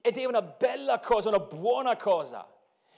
Ed 0.00 0.16
è 0.16 0.24
una 0.24 0.40
bella 0.40 1.00
cosa, 1.00 1.28
una 1.28 1.38
buona 1.38 1.98
cosa 1.98 2.50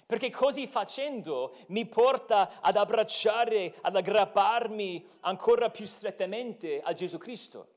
perché 0.07 0.31
così 0.31 0.68
facendo 0.68 1.57
mi 1.68 1.87
porta 1.87 2.61
ad 2.61 2.76
abbracciare, 2.76 3.74
ad 3.81 3.97
aggrapparmi 3.97 5.07
ancora 5.20 5.70
più 5.70 5.87
strettamente 5.87 6.81
a 6.81 6.93
Gesù 6.93 7.18
Cristo. 7.18 7.68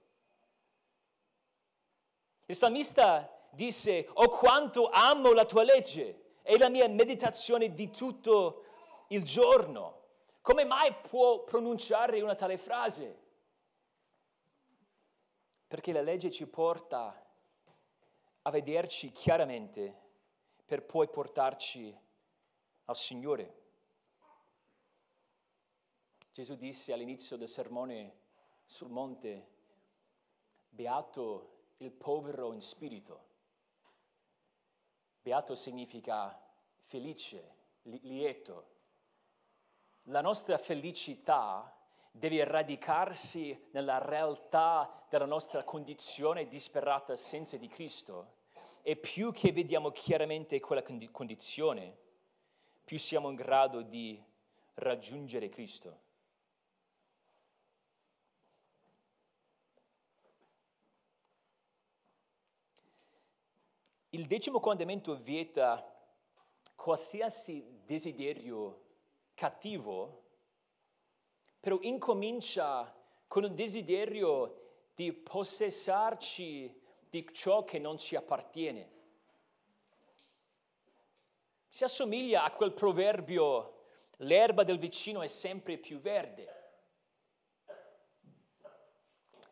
Il 2.46 2.56
salmista 2.56 3.48
disse, 3.50 4.08
oh 4.14 4.30
quanto 4.30 4.90
amo 4.90 5.32
la 5.32 5.46
tua 5.46 5.64
legge, 5.64 6.36
è 6.44 6.58
la 6.58 6.70
mia 6.70 6.88
meditazione 6.88 7.74
di 7.74 7.90
tutto 7.90 8.66
il 9.08 9.24
giorno. 9.24 10.02
Come 10.42 10.64
mai 10.64 10.94
può 10.94 11.44
pronunciare 11.44 12.22
una 12.22 12.36
tale 12.36 12.60
frase? 12.60 13.23
Perché 15.74 15.92
la 15.92 16.04
legge 16.04 16.30
ci 16.30 16.46
porta 16.46 17.20
a 18.44 18.50
vederci 18.52 19.12
chiaramente 19.12 20.02
per 20.64 20.86
poi 20.86 21.10
portarci 21.10 22.00
al 22.86 22.96
Signore. 22.96 23.62
Gesù 26.32 26.56
disse 26.58 26.94
all'inizio 26.94 27.38
del 27.38 27.48
sermone 27.48 28.18
sul 28.68 28.92
monte, 28.92 29.48
beato 30.70 31.72
il 31.78 31.92
povero 31.92 32.54
in 32.54 32.62
spirito. 32.62 33.26
Beato 35.24 35.56
significa 35.56 36.40
felice, 36.82 37.56
lieto. 37.82 38.68
La 40.04 40.22
nostra 40.22 40.60
felicità 40.60 41.83
deve 42.16 42.44
radicarsi 42.44 43.70
nella 43.72 43.98
realtà 43.98 45.06
della 45.10 45.26
nostra 45.26 45.64
condizione 45.64 46.48
disperata 46.48 47.16
senza 47.16 47.58
di 47.58 47.68
Cristo. 47.68 48.42
E 48.84 48.96
più 48.96 49.32
che 49.32 49.52
vediamo 49.52 49.90
chiaramente 49.92 50.60
quella 50.60 50.84
condizione, 51.12 51.98
più 52.84 53.00
siamo 53.00 53.30
in 53.30 53.36
grado 53.36 53.82
di 53.82 54.22
raggiungere 54.76 55.50
Cristo. 55.50 56.02
Il 64.10 64.28
decimo 64.28 64.60
comandamento 64.60 65.16
vieta 65.16 65.84
qualsiasi 66.76 67.82
desiderio 67.84 68.82
cattivo, 69.34 70.23
però 71.64 71.78
incomincia 71.82 72.94
con 73.26 73.46
il 73.46 73.54
desiderio 73.54 74.90
di 74.94 75.14
possessarci 75.14 76.82
di 77.10 77.26
ciò 77.32 77.64
che 77.64 77.80
non 77.80 77.98
ci 77.98 78.18
appartiene 78.18 78.94
si 81.74 81.84
assomiglia 81.84 82.44
a 82.44 82.52
quel 82.52 82.72
proverbio, 82.72 83.86
l'erba 84.18 84.64
del 84.64 84.78
vicino 84.78 85.24
è 85.24 85.28
sempre 85.28 85.80
più 85.80 85.98
verde. 85.98 86.48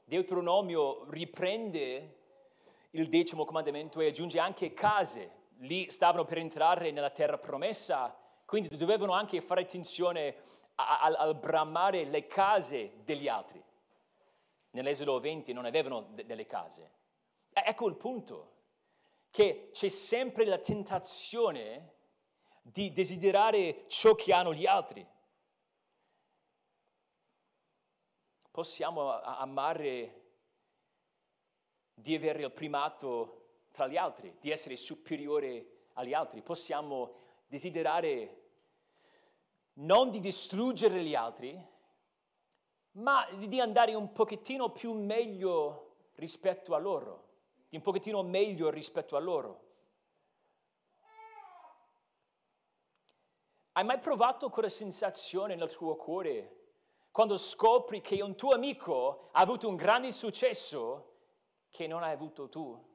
Deuteronomio 0.04 1.10
riprende 1.10 2.18
il 2.92 3.10
decimo 3.10 3.44
comandamento 3.44 4.00
e 4.00 4.10
aggiunge 4.10 4.38
anche 4.38 4.72
case. 4.72 5.32
Lì 5.62 5.90
stavano 5.90 6.24
per 6.24 6.38
entrare 6.38 6.92
nella 6.92 7.10
terra 7.10 7.40
promessa, 7.40 8.16
quindi 8.46 8.78
dovevano 8.78 9.14
anche 9.14 9.42
fare 9.42 9.62
attenzione 9.62 10.36
al, 11.00 11.16
al 11.16 11.36
bramare 11.36 12.06
le 12.06 12.28
case 12.28 13.04
degli 13.04 13.28
altri. 13.28 13.62
Nell'Esodo 14.72 15.20
20 15.20 15.54
non 15.54 15.66
avevano 15.66 16.02
de- 16.12 16.26
delle 16.26 16.46
case. 16.46 17.00
Ecco 17.52 17.88
il 17.88 17.96
punto, 17.96 18.52
che 19.30 19.70
c'è 19.72 19.90
sempre 19.90 20.46
la 20.46 20.60
tentazione 20.60 21.96
di 22.62 22.92
desiderare 22.92 23.86
ciò 23.88 24.14
che 24.16 24.34
hanno 24.34 24.54
gli 24.54 24.66
altri. 24.66 25.06
Possiamo 28.52 29.22
amare 29.22 30.20
di 31.94 32.16
avere 32.16 32.44
il 32.44 32.52
primato 32.52 33.38
tra 33.72 33.88
gli 33.88 33.98
altri, 33.98 34.36
di 34.40 34.52
essere 34.52 34.76
superiore 34.76 35.90
agli 35.94 36.14
altri. 36.14 36.42
Possiamo 36.42 37.20
desiderare 37.48 38.41
non 39.82 40.10
di 40.10 40.20
distruggere 40.20 41.04
gli 41.04 41.16
altri, 41.16 41.70
ma 42.94 43.26
di 43.32 43.60
andare 43.60 43.94
un 43.94 44.12
pochettino 44.12 44.70
più 44.70 44.94
meglio 44.94 46.10
rispetto 46.16 46.76
a 46.76 46.78
loro, 46.78 47.30
di 47.70 47.78
un 47.78 47.82
pochettino 47.82 48.22
meglio 48.24 48.70
rispetto 48.70 49.16
a 49.16 49.20
loro. 49.20 49.70
Hai 53.74 53.86
mai 53.86 54.00
provato 54.00 54.50
quella 54.50 54.70
sensazione 54.70 55.56
nel 55.56 55.74
tuo 55.74 55.96
cuore 55.96 56.58
quando 57.12 57.38
scopri 57.38 58.02
che 58.02 58.22
un 58.22 58.36
tuo 58.36 58.54
amico 58.54 59.30
ha 59.32 59.40
avuto 59.40 59.68
un 59.68 59.76
grande 59.76 60.12
successo 60.12 61.20
che 61.70 61.88
non 61.88 62.04
hai 62.04 62.12
avuto 62.12 62.50
tu? 62.50 62.90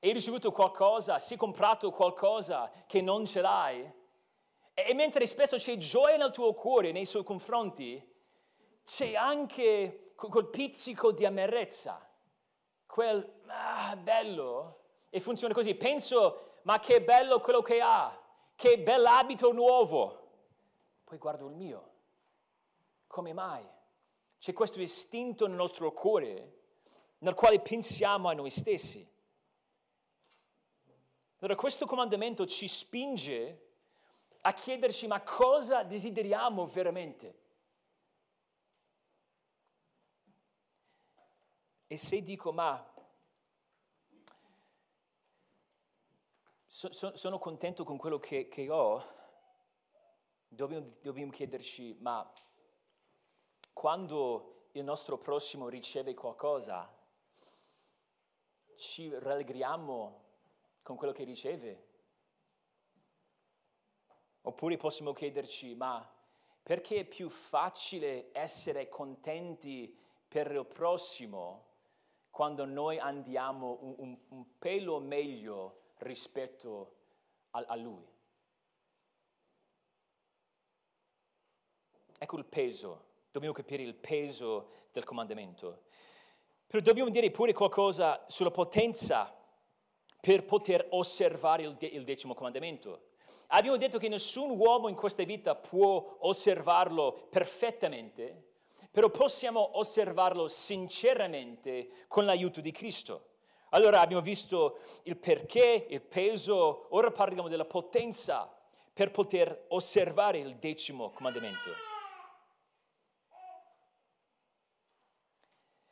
Hai 0.00 0.12
ricevuto 0.12 0.52
qualcosa, 0.52 1.18
si 1.18 1.34
è 1.34 1.36
comprato 1.36 1.90
qualcosa 1.90 2.70
che 2.86 3.00
non 3.00 3.24
ce 3.24 3.40
l'hai? 3.40 3.92
E, 4.86 4.94
mentre 4.94 5.26
spesso 5.26 5.56
c'è 5.56 5.76
gioia 5.76 6.16
nel 6.16 6.30
tuo 6.30 6.54
cuore 6.54 6.92
nei 6.92 7.04
suoi 7.04 7.24
confronti, 7.24 8.00
c'è 8.84 9.16
anche 9.16 10.12
quel 10.14 10.46
pizzico 10.46 11.10
di 11.10 11.24
amarezza, 11.26 12.08
quel 12.86 13.40
ah, 13.46 13.96
bello, 13.96 14.82
e 15.10 15.18
funziona 15.18 15.52
così. 15.52 15.74
Penso, 15.74 16.58
ma 16.62 16.78
che 16.78 17.02
bello 17.02 17.40
quello 17.40 17.60
che 17.60 17.80
ha, 17.80 18.16
che 18.54 18.78
bell'abito 18.78 19.50
nuovo. 19.50 20.28
Poi 21.02 21.18
guardo 21.18 21.48
il 21.48 21.54
mio. 21.56 21.90
Come 23.08 23.32
mai? 23.32 23.66
C'è 24.38 24.52
questo 24.52 24.80
istinto 24.80 25.48
nel 25.48 25.56
nostro 25.56 25.90
cuore 25.90 26.52
nel 27.18 27.34
quale 27.34 27.58
pensiamo 27.58 28.28
a 28.28 28.32
noi 28.32 28.50
stessi. 28.50 29.04
Allora 31.40 31.56
questo 31.56 31.84
comandamento 31.84 32.46
ci 32.46 32.68
spinge 32.68 33.67
a 34.48 34.52
chiederci 34.54 35.06
ma 35.06 35.20
cosa 35.20 35.82
desideriamo 35.82 36.64
veramente? 36.66 37.46
E 41.86 41.96
se 41.98 42.22
dico, 42.22 42.50
ma 42.52 42.94
so, 46.66 46.92
so, 46.92 47.14
sono 47.14 47.38
contento 47.38 47.84
con 47.84 47.98
quello 47.98 48.18
che, 48.18 48.48
che 48.48 48.70
ho, 48.70 49.04
dobbiamo, 50.48 50.92
dobbiamo 51.02 51.30
chiederci, 51.30 51.98
ma 52.00 52.30
quando 53.74 54.68
il 54.72 54.84
nostro 54.84 55.18
prossimo 55.18 55.68
riceve 55.68 56.14
qualcosa, 56.14 56.90
ci 58.76 59.12
rallegriamo 59.12 60.24
con 60.82 60.96
quello 60.96 61.12
che 61.12 61.24
riceve? 61.24 61.87
Oppure 64.48 64.78
possiamo 64.78 65.12
chiederci, 65.12 65.74
ma 65.74 66.10
perché 66.62 67.00
è 67.00 67.04
più 67.04 67.28
facile 67.28 68.30
essere 68.32 68.88
contenti 68.88 69.94
per 70.26 70.50
il 70.50 70.64
prossimo 70.64 71.66
quando 72.30 72.64
noi 72.64 72.98
andiamo 72.98 73.76
un, 73.82 73.94
un, 73.98 74.18
un 74.28 74.58
pelo 74.58 75.00
meglio 75.00 75.80
rispetto 75.98 76.94
a, 77.50 77.62
a 77.68 77.76
Lui. 77.76 78.06
Ecco 82.18 82.36
il 82.38 82.46
peso, 82.46 83.04
dobbiamo 83.30 83.54
capire 83.54 83.82
il 83.82 83.94
peso 83.94 84.70
del 84.92 85.04
comandamento. 85.04 85.82
Però 86.66 86.82
dobbiamo 86.82 87.10
dire 87.10 87.30
pure 87.30 87.52
qualcosa 87.52 88.24
sulla 88.28 88.50
potenza 88.50 89.30
per 90.18 90.46
poter 90.46 90.86
osservare 90.92 91.64
il, 91.64 91.76
il 91.80 92.04
decimo 92.04 92.32
comandamento. 92.32 93.07
Abbiamo 93.48 93.78
detto 93.78 93.98
che 93.98 94.08
nessun 94.08 94.58
uomo 94.58 94.88
in 94.88 94.94
questa 94.94 95.22
vita 95.22 95.54
può 95.54 96.18
osservarlo 96.20 97.28
perfettamente, 97.30 98.44
però 98.90 99.08
possiamo 99.10 99.78
osservarlo 99.78 100.48
sinceramente 100.48 101.88
con 102.08 102.26
l'aiuto 102.26 102.60
di 102.60 102.72
Cristo. 102.72 103.26
Allora 103.70 104.00
abbiamo 104.00 104.22
visto 104.22 104.78
il 105.04 105.16
perché, 105.16 105.86
il 105.88 106.02
peso, 106.02 106.86
ora 106.90 107.10
parliamo 107.10 107.48
della 107.48 107.64
potenza 107.64 108.54
per 108.92 109.10
poter 109.10 109.66
osservare 109.68 110.38
il 110.38 110.56
decimo 110.56 111.10
comandamento. 111.10 111.70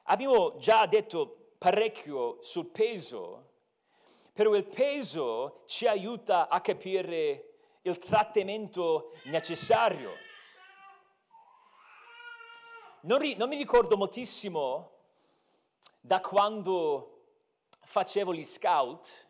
Abbiamo 0.05 0.57
già 0.57 0.87
detto 0.87 1.55
parecchio 1.59 2.39
sul 2.41 2.67
peso, 2.67 3.53
però 4.33 4.55
il 4.55 4.65
peso 4.65 5.63
ci 5.67 5.87
aiuta 5.87 6.49
a 6.49 6.61
capire 6.61 7.46
il 7.89 7.99
trattamento 7.99 9.13
necessario 9.25 10.11
non, 13.07 13.19
ri, 13.19 13.37
non 13.37 13.49
mi 13.49 13.57
ricordo 13.57 13.97
moltissimo 13.97 14.91
da 16.01 16.21
quando 16.21 17.13
facevo 17.81 18.35
gli 18.35 18.43
scout, 18.43 19.29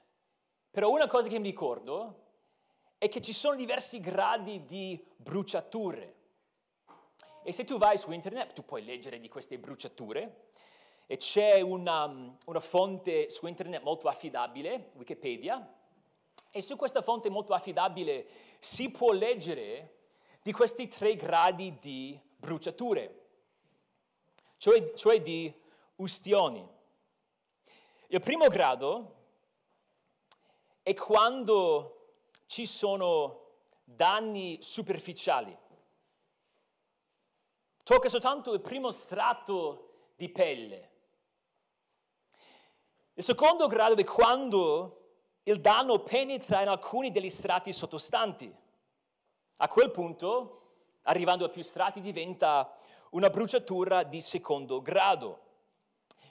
però 0.71 0.91
una 0.91 1.07
cosa 1.07 1.29
che 1.29 1.39
mi 1.39 1.51
ricordo 1.51 2.25
è 2.97 3.09
che 3.09 3.21
ci 3.21 3.35
sono 3.35 3.55
diversi 3.55 4.01
gradi 4.01 4.65
di 4.65 5.07
bruciature. 5.17 6.15
E 7.43 7.53
se 7.53 7.65
tu 7.65 7.77
vai 7.77 7.99
su 7.99 8.11
internet, 8.13 8.55
tu 8.55 8.65
puoi 8.65 8.83
leggere 8.83 9.21
di 9.21 9.29
queste 9.29 9.59
bruciature. 9.59 10.53
E 11.07 11.19
c'è 11.19 11.61
una, 11.61 12.35
una 12.47 12.61
fonte 12.61 13.29
su 13.29 13.47
internet 13.47 13.83
molto 13.83 14.09
affidabile, 14.09 14.91
Wikipedia, 14.95 15.75
e 16.57 16.63
su 16.63 16.77
questa 16.77 17.03
fonte 17.03 17.29
molto 17.29 17.53
affidabile 17.53 18.27
si 18.59 18.91
può 18.91 19.13
leggere 19.13 19.95
di 20.43 20.53
questi 20.53 20.89
tre 20.89 21.15
gradi 21.15 21.79
di 21.79 22.19
bruciature 22.37 23.25
cioè, 24.57 24.95
cioè 24.95 25.21
di 25.21 25.53
ustioni. 25.97 26.67
Il 28.09 28.21
primo 28.21 28.49
grado 28.49 29.15
è 30.83 30.95
quando 30.95 32.15
ci 32.47 32.67
sono 32.67 33.45
danni 33.85 34.59
superficiali. 34.63 35.57
Tocca 37.83 38.09
soltanto 38.09 38.53
il 38.55 38.61
primo 38.61 38.91
strato 38.91 40.11
di 40.17 40.29
pelle. 40.29 40.91
Il 43.15 43.23
secondo 43.23 43.67
grado 43.67 43.95
è 43.95 44.05
quando 44.05 44.96
il 45.49 45.61
danno 45.61 46.01
penetra 46.01 46.63
in 46.63 46.69
alcuni 46.69 47.13
degli 47.13 47.31
strati 47.31 47.73
sottostanti. 47.73 48.53
A 49.59 49.69
quel 49.69 49.93
punto, 49.93 50.63
arrivando 51.03 51.45
a 51.45 51.49
più 51.49 51.63
strati, 51.63 52.01
diventa 52.01 52.77
una 53.11 53.31
bruciatura 53.31 54.03
di 54.03 54.21
secondo 54.21 54.83
grado. 54.83 55.43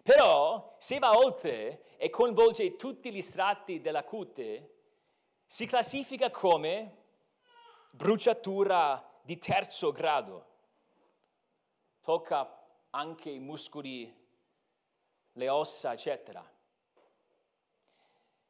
Però 0.03 0.76
se 0.78 0.99
va 0.99 1.18
oltre 1.18 1.95
e 1.95 2.09
coinvolge 2.09 2.76
tutti 2.76 3.11
gli 3.11 3.22
strati 3.22 3.80
della 3.80 4.03
cute, 4.03 4.74
si 5.45 5.66
classifica 5.66 6.30
come 6.30 7.03
bruciatura 7.93 9.01
di 9.22 9.38
terzo 9.38 9.93
grado. 9.93 10.45
Tocca 12.01 12.63
anche 12.89 13.30
i 13.30 13.39
muscoli, 13.39 14.13
le 15.32 15.49
ossa, 15.49 15.93
eccetera. 15.93 16.54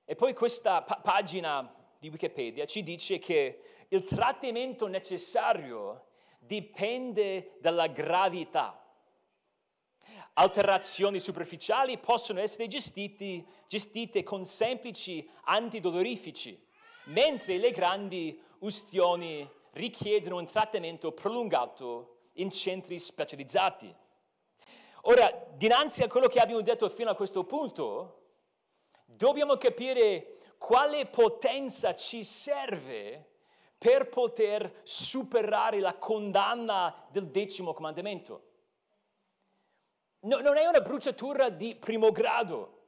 E 0.06 0.16
poi 0.16 0.34
questa 0.34 0.84
pa- 0.84 0.98
pagina 0.98 1.74
di 2.00 2.10
Wikipedia 2.10 2.66
ci 2.66 2.84
dice 2.84 3.18
che 3.18 3.62
il 3.90 4.04
trattamento 4.04 4.88
necessario 4.88 6.08
dipende 6.38 7.58
dalla 7.60 7.88
gravità. 7.88 8.80
Alterazioni 10.34 11.20
superficiali 11.20 11.98
possono 11.98 12.40
essere 12.40 12.68
gestiti, 12.68 13.44
gestite 13.68 14.22
con 14.22 14.46
semplici 14.46 15.28
antidolorifici, 15.46 16.64
mentre 17.06 17.58
le 17.58 17.72
grandi 17.72 18.40
ustioni 18.60 19.50
richiedono 19.72 20.38
un 20.38 20.46
trattamento 20.46 21.12
prolungato 21.14 22.30
in 22.34 22.52
centri 22.52 23.00
specializzati. 23.00 23.94
Ora, 25.04 25.32
dinanzi 25.56 26.04
a 26.04 26.08
quello 26.08 26.28
che 26.28 26.40
abbiamo 26.40 26.62
detto 26.62 26.90
fino 26.90 27.10
a 27.10 27.16
questo 27.16 27.44
punto, 27.44 28.25
dobbiamo 29.06 29.58
capire 29.58 30.38
quale 30.58 31.06
potenza 31.06 31.96
ci 31.96 32.24
serve 32.24 33.34
per 33.78 34.10
poter 34.10 34.82
superare 34.84 35.80
la 35.80 35.96
condanna 35.98 37.08
del 37.12 37.28
decimo 37.28 37.74
comandamento. 37.74 38.54
No, 40.22 40.40
non 40.40 40.58
è 40.58 40.66
una 40.66 40.82
bruciatura 40.82 41.50
di 41.50 41.76
primo 41.76 42.12
grado, 42.12 42.82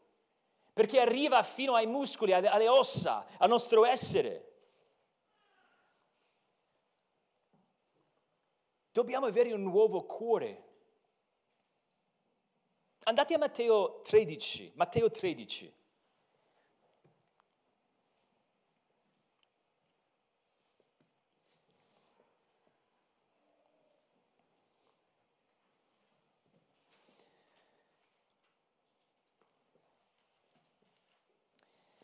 perché 0.74 1.00
arriva 1.00 1.44
fino 1.44 1.76
ai 1.76 1.86
muscoli, 1.86 2.34
alle, 2.34 2.68
ossa, 2.68 3.26
al 3.38 3.50
nostro 3.50 3.86
essere. 3.86 4.46
Dobbiamo 8.92 9.28
avere 9.28 9.54
un 9.54 9.62
nuovo 9.62 10.06
cuore. 10.06 10.64
Andate 13.04 13.36
a 13.36 13.38
Matteo 13.38 14.02
13, 14.02 14.72
Matteo 14.76 15.12
13. 15.12 15.76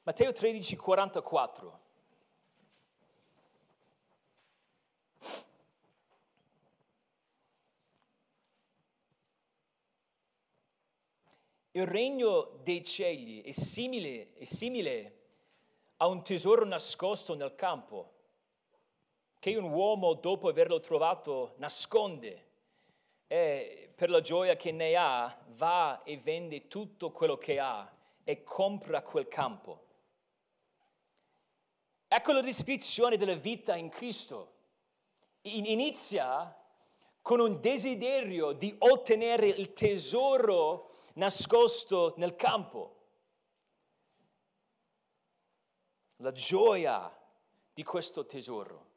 Matteo 0.06 0.34
13, 0.34 0.76
44. 0.76 1.80
Il 11.72 11.88
regno 11.88 12.60
dei 12.64 12.84
cieli 12.84 13.44
è 13.44 13.52
simile, 13.52 14.34
è 14.34 14.44
simile 14.44 15.20
a 15.98 16.08
un 16.08 16.22
tesoro 16.22 16.66
nascosto 16.66 17.34
nel 17.36 17.56
campo, 17.56 18.12
che 19.40 19.56
un 19.56 19.72
uomo 19.72 20.16
dopo 20.16 20.50
averlo 20.50 20.82
trovato 20.82 21.54
nasconde 21.60 22.48
e 23.26 23.94
per 23.96 24.10
la 24.10 24.20
gioia 24.20 24.58
che 24.58 24.74
ne 24.74 24.96
ha 24.98 25.34
va 25.52 26.04
e 26.04 26.18
vende 26.18 26.68
tutto 26.68 27.12
quello 27.12 27.38
che 27.38 27.58
ha 27.58 27.90
e 28.26 28.44
compra 28.44 29.02
quel 29.02 29.30
campo. 29.30 29.92
Ecco 32.16 32.32
la 32.32 32.42
descrizione 32.42 33.18
della 33.18 33.34
vita 33.34 33.76
in 33.76 33.90
Cristo. 33.90 34.54
Inizia 35.42 36.56
con 37.24 37.40
un 37.40 37.60
desiderio 37.60 38.52
di 38.52 38.76
ottenere 38.78 39.48
il 39.48 39.74
tesoro 39.74 40.92
nascosto 41.16 42.14
nel 42.18 42.36
campo. 42.36 43.06
La 46.18 46.32
gioia 46.32 47.12
di 47.74 47.84
questo 47.84 48.28
tesoro. 48.28 48.92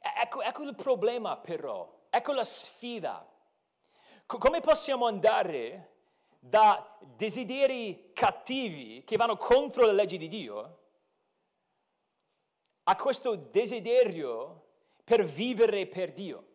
Ecco, 0.00 0.40
ecco 0.40 0.62
il 0.62 0.74
problema 0.74 1.36
però, 1.36 2.06
ecco 2.08 2.32
la 2.32 2.44
sfida. 2.44 3.30
come 4.24 4.60
possiamo 4.60 5.06
andare 5.06 5.97
da 6.38 6.98
desideri 7.16 8.10
cattivi 8.12 9.02
che 9.04 9.16
vanno 9.16 9.36
contro 9.36 9.84
le 9.84 9.92
leggi 9.92 10.18
di 10.18 10.28
Dio 10.28 10.78
a 12.84 12.96
questo 12.96 13.34
desiderio 13.34 14.66
per 15.04 15.24
vivere 15.24 15.86
per 15.86 16.12
Dio? 16.12 16.46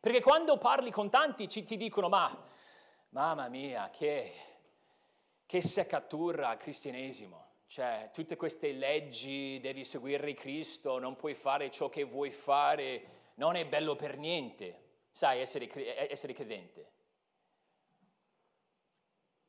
Perché 0.00 0.20
quando 0.20 0.58
parli 0.58 0.90
con 0.90 1.10
tanti 1.10 1.48
ci, 1.48 1.62
ti 1.62 1.76
dicono, 1.76 2.08
ma 2.08 2.50
mamma 3.10 3.48
mia, 3.48 3.88
che, 3.90 4.32
che 5.46 5.60
seccatura 5.60 6.48
al 6.48 6.56
cristianesimo. 6.56 7.50
Cioè, 7.66 8.10
tutte 8.12 8.36
queste 8.36 8.72
leggi, 8.72 9.58
devi 9.60 9.84
seguire 9.84 10.34
Cristo, 10.34 10.98
non 10.98 11.16
puoi 11.16 11.34
fare 11.34 11.70
ciò 11.70 11.88
che 11.88 12.04
vuoi 12.04 12.30
fare, 12.30 13.30
non 13.36 13.54
è 13.54 13.66
bello 13.66 13.96
per 13.96 14.18
niente, 14.18 14.82
sai, 15.10 15.40
essere, 15.40 16.10
essere 16.10 16.34
credente. 16.34 16.90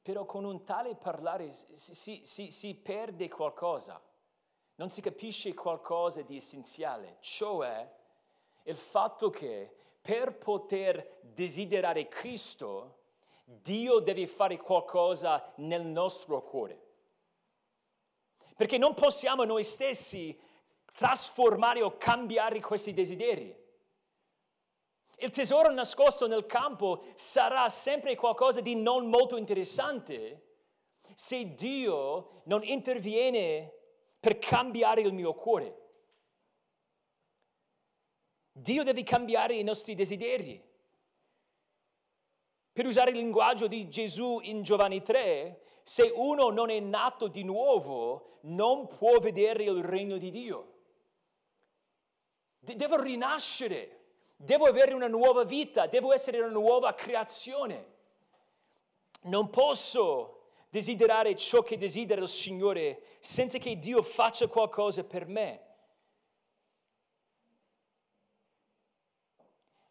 Però 0.04 0.26
con 0.26 0.44
un 0.44 0.64
tale 0.64 0.96
parlare 0.96 1.50
si, 1.52 2.22
si, 2.24 2.52
si 2.52 2.76
perde 2.76 3.28
qualcosa, 3.30 4.00
non 4.76 4.90
si 4.90 5.02
capisce 5.02 5.54
qualcosa 5.56 6.22
di 6.22 6.36
essenziale, 6.36 7.18
cioè 7.22 7.90
il 8.64 8.76
fatto 8.76 9.30
che 9.30 9.74
per 10.02 10.38
poter 10.38 11.20
desiderare 11.22 12.10
Cristo, 12.10 12.98
Dio 13.46 14.00
deve 14.00 14.28
fare 14.28 14.58
qualcosa 14.58 15.54
nel 15.58 15.86
nostro 15.86 16.42
cuore. 16.42 16.82
Perché 18.56 18.78
non 18.78 18.94
possiamo 18.94 19.46
noi 19.46 19.64
stessi 19.64 20.38
trasformare 20.94 21.82
o 21.82 21.98
cambiare 21.98 22.60
questi 22.60 22.94
desideri. 22.94 23.63
Il 25.18 25.30
tesoro 25.30 25.72
nascosto 25.72 26.28
nel 26.28 26.46
campo 26.46 27.04
sarà 27.16 27.70
sempre 27.70 28.16
qualcosa 28.16 28.62
di 28.62 28.76
non 28.76 29.08
molto 29.08 29.38
interessante 29.38 30.42
se 31.16 31.54
Dio 31.54 32.42
non 32.46 32.64
interviene 32.64 33.72
per 34.20 34.40
cambiare 34.40 35.02
il 35.02 35.14
mio 35.14 35.34
cuore. 35.34 35.82
Dio 38.52 38.84
deve 38.84 39.04
cambiare 39.04 39.56
i 39.56 39.64
nostri 39.64 39.96
desideri. 39.96 40.72
Per 42.72 42.86
usare 42.86 43.12
il 43.12 43.18
linguaggio 43.18 43.68
di 43.68 43.90
Gesù 43.90 44.40
in 44.42 44.64
Giovanni 44.64 45.02
3, 45.02 45.62
se 45.84 46.12
uno 46.16 46.50
non 46.50 46.70
è 46.70 46.80
nato 46.80 47.28
di 47.28 47.44
nuovo, 47.44 48.40
non 48.42 48.88
può 48.88 49.20
vedere 49.20 49.64
il 49.64 49.84
regno 49.84 50.18
di 50.18 50.32
Dio. 50.32 50.72
Devo 52.60 53.02
rinascere, 53.02 54.03
devo 54.44 54.66
avere 54.66 54.94
una 54.94 55.08
nuova 55.08 55.44
vita, 55.44 55.88
devo 55.88 56.14
essere 56.14 56.40
una 56.40 56.52
nuova 56.52 56.94
creazione. 56.94 57.92
Non 59.22 59.50
posso 59.50 60.50
desiderare 60.70 61.36
ciò 61.36 61.62
che 61.62 61.78
desidera 61.78 62.22
il 62.22 62.28
Signore 62.28 63.18
senza 63.20 63.58
che 63.58 63.78
Dio 63.78 64.02
faccia 64.02 64.48
qualcosa 64.48 65.04
per 65.04 65.28
me. 65.28 65.72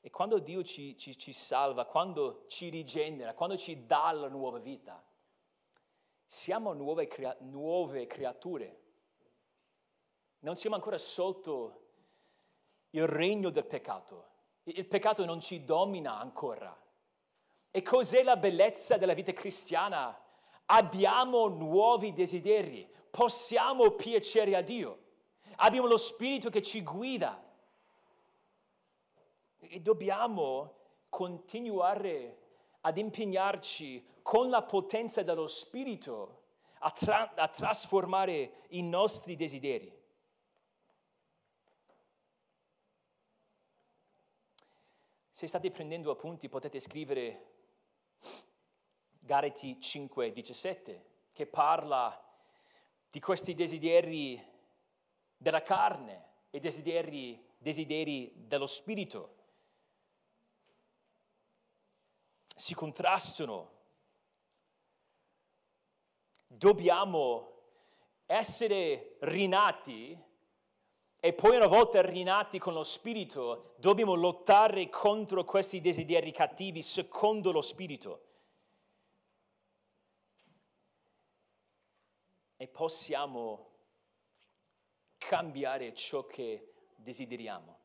E 0.01 0.11
quando 0.11 0.39
Dio 0.39 0.63
ci, 0.63 0.97
ci, 0.99 1.17
ci 1.17 1.33
salva, 1.33 1.87
quando 1.87 2.45
ci 2.49 2.69
rigenera, 2.69 3.35
quando 3.35 3.57
ci 3.57 3.87
dà 3.87 4.11
la 4.13 4.29
nuova 4.29 4.59
vita, 4.59 5.03
siamo 6.27 6.73
nuove, 6.73 7.07
crea- 7.07 7.37
nuove 7.41 8.07
creature. 8.07 8.81
Non 10.41 10.57
siamo 10.57 10.75
ancora 10.75 10.99
sotto 10.99 11.81
il 12.91 13.07
regno 13.07 13.51
del 13.51 13.65
peccato. 13.65 14.32
Il 14.65 14.87
peccato 14.87 15.25
non 15.25 15.41
ci 15.41 15.65
domina 15.65 16.19
ancora. 16.19 16.77
E 17.71 17.83
cos'è 17.83 18.23
la 18.23 18.37
bellezza 18.37 18.97
della 18.97 19.15
vita 19.15 19.33
cristiana? 19.33 20.17
Abbiamo 20.67 21.49
nuovi 21.49 22.13
desideri, 22.13 22.89
possiamo 23.11 23.91
piacere 23.93 24.55
a 24.55 24.61
Dio, 24.61 24.99
abbiamo 25.57 25.87
lo 25.87 25.97
Spirito 25.97 26.51
che 26.51 26.63
ci 26.63 26.83
guida 26.83 27.43
e 29.59 29.81
dobbiamo 29.81 30.75
continuare 31.09 32.39
ad 32.83 32.97
impegnarci 32.97 34.07
con 34.23 34.49
la 34.49 34.63
potenza 34.63 35.23
dello 35.23 35.47
Spirito 35.47 36.43
a, 36.81 36.91
tra- 36.91 37.33
a 37.35 37.49
trasformare 37.49 38.67
i 38.71 38.83
nostri 38.83 39.37
desideri. 39.37 40.02
Se 45.43 45.49
state 45.49 45.73
prendendo 45.73 46.13
appunti 46.13 46.49
potete 46.49 46.79
scrivere 46.79 47.47
Gareti 49.19 49.77
5:17 49.77 51.01
che 51.33 51.47
parla 51.49 52.17
di 53.11 53.19
questi 53.19 53.53
desideri 53.53 54.41
della 55.37 55.63
carne 55.63 56.27
e 56.49 56.61
desideri, 56.61 57.45
desideri 57.59 58.33
dello 58.37 58.69
spirito. 58.69 59.35
si 62.55 62.75
contrastano. 62.75 63.71
Dobbiamo 66.47 67.63
essere 68.27 69.17
rinati 69.23 70.17
e 71.25 71.33
poi 71.35 71.55
una 71.55 71.69
volta 71.69 72.03
rinati 72.03 72.59
con 72.59 72.73
lo 72.73 72.83
Spirito 72.83 73.75
dobbiamo 73.77 74.15
lottare 74.15 74.89
contro 74.89 75.45
questi 75.45 75.81
desideri 75.81 76.33
cattivi 76.33 76.83
secondo 76.83 77.53
lo 77.53 77.61
Spirito. 77.61 78.27
E 82.57 82.67
possiamo 82.67 83.71
cambiare 85.17 85.95
ciò 85.95 86.27
che 86.27 86.73
desideriamo. 86.97 87.79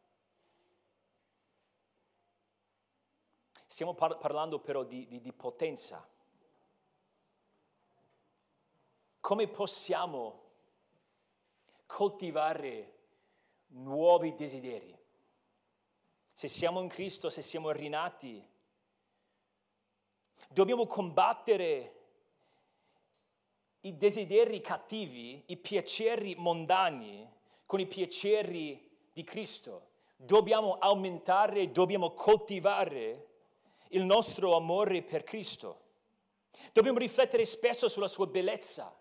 Stiamo 3.67 3.93
par- 3.93 4.17
parlando 4.17 4.57
però 4.61 4.81
di, 4.81 5.05
di, 5.05 5.21
di 5.21 5.31
potenza. 5.31 6.09
Come 9.19 9.47
possiamo 9.47 10.45
coltivare 11.85 12.95
nuovi 13.67 14.35
desideri? 14.35 14.95
Se 16.31 16.47
siamo 16.47 16.81
in 16.81 16.87
Cristo, 16.87 17.29
se 17.29 17.41
siamo 17.41 17.71
rinati, 17.71 18.45
dobbiamo 20.49 20.85
combattere 20.85 21.93
i 23.81 23.97
desideri 23.97 24.61
cattivi, 24.61 25.43
i 25.47 25.57
piaceri 25.57 26.35
mondani 26.35 27.27
con 27.65 27.79
i 27.79 27.87
piaceri 27.87 28.89
di 29.13 29.23
Cristo. 29.23 29.89
Dobbiamo 30.15 30.77
aumentare, 30.77 31.71
dobbiamo 31.71 32.11
coltivare 32.13 33.27
il 33.89 34.03
nostro 34.03 34.55
amore 34.55 35.03
per 35.03 35.23
Cristo. 35.23 35.85
Dobbiamo 36.73 36.97
riflettere 36.97 37.45
spesso 37.45 37.87
sulla 37.87 38.07
sua 38.07 38.27
bellezza, 38.27 38.95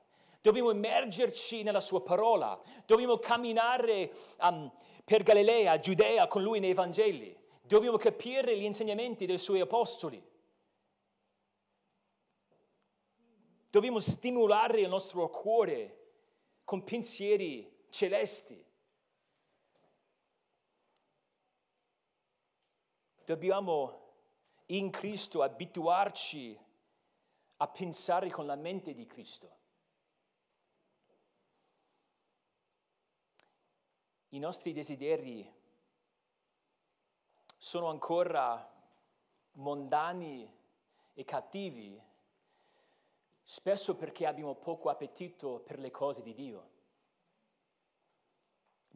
dobbiamo 0.47 0.71
immergerci 0.71 1.65
nella 1.65 1.81
sua 1.81 2.03
parola, 2.03 2.61
dobbiamo 2.85 3.19
camminare 3.19 4.13
um, 4.43 4.71
per 5.05 5.25
Galilea, 5.25 5.81
Giudea 5.81 6.29
con 6.29 6.41
lui 6.41 6.61
nei 6.61 6.73
Vangeli, 6.73 7.37
dobbiamo 7.63 7.97
capire 7.97 8.57
gli 8.57 8.63
insegnamenti 8.63 9.27
dei 9.27 9.39
suoi 9.39 9.59
apostoli. 9.59 10.25
Dobbiamo 13.69 13.99
stimolare 13.99 14.83
il 14.83 14.89
nostro 14.89 15.29
cuore 15.29 16.13
con 16.63 16.85
pensieri 16.85 17.87
celesti. 17.91 18.65
Dobbiamo 23.25 24.05
in 24.67 24.91
Cristo 24.91 25.43
abituarci 25.43 26.57
a 27.57 27.67
pensare 27.67 28.31
con 28.31 28.47
la 28.47 28.55
mente 28.55 28.93
di 28.93 29.07
Cristo. 29.07 29.65
I 34.37 34.39
nostri 34.39 34.75
desideri 34.75 35.51
sono 37.57 37.89
ancora 37.89 38.71
mondani 39.53 40.47
e 41.15 41.25
cattivi, 41.25 41.99
spesso 43.43 43.97
perché 43.97 44.27
abbiamo 44.27 44.55
poco 44.57 44.91
appetito 44.91 45.61
per 45.61 45.79
le 45.79 45.91
cose 45.91 46.21
di 46.21 46.35
Dio. 46.35 46.71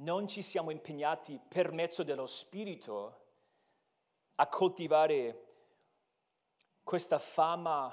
Non 0.00 0.28
ci 0.28 0.42
siamo 0.42 0.72
impegnati 0.72 1.40
per 1.48 1.72
mezzo 1.72 2.02
dello 2.02 2.26
Spirito 2.26 3.28
a 4.34 4.46
coltivare 4.46 5.46
questa 6.82 7.18
fama 7.18 7.90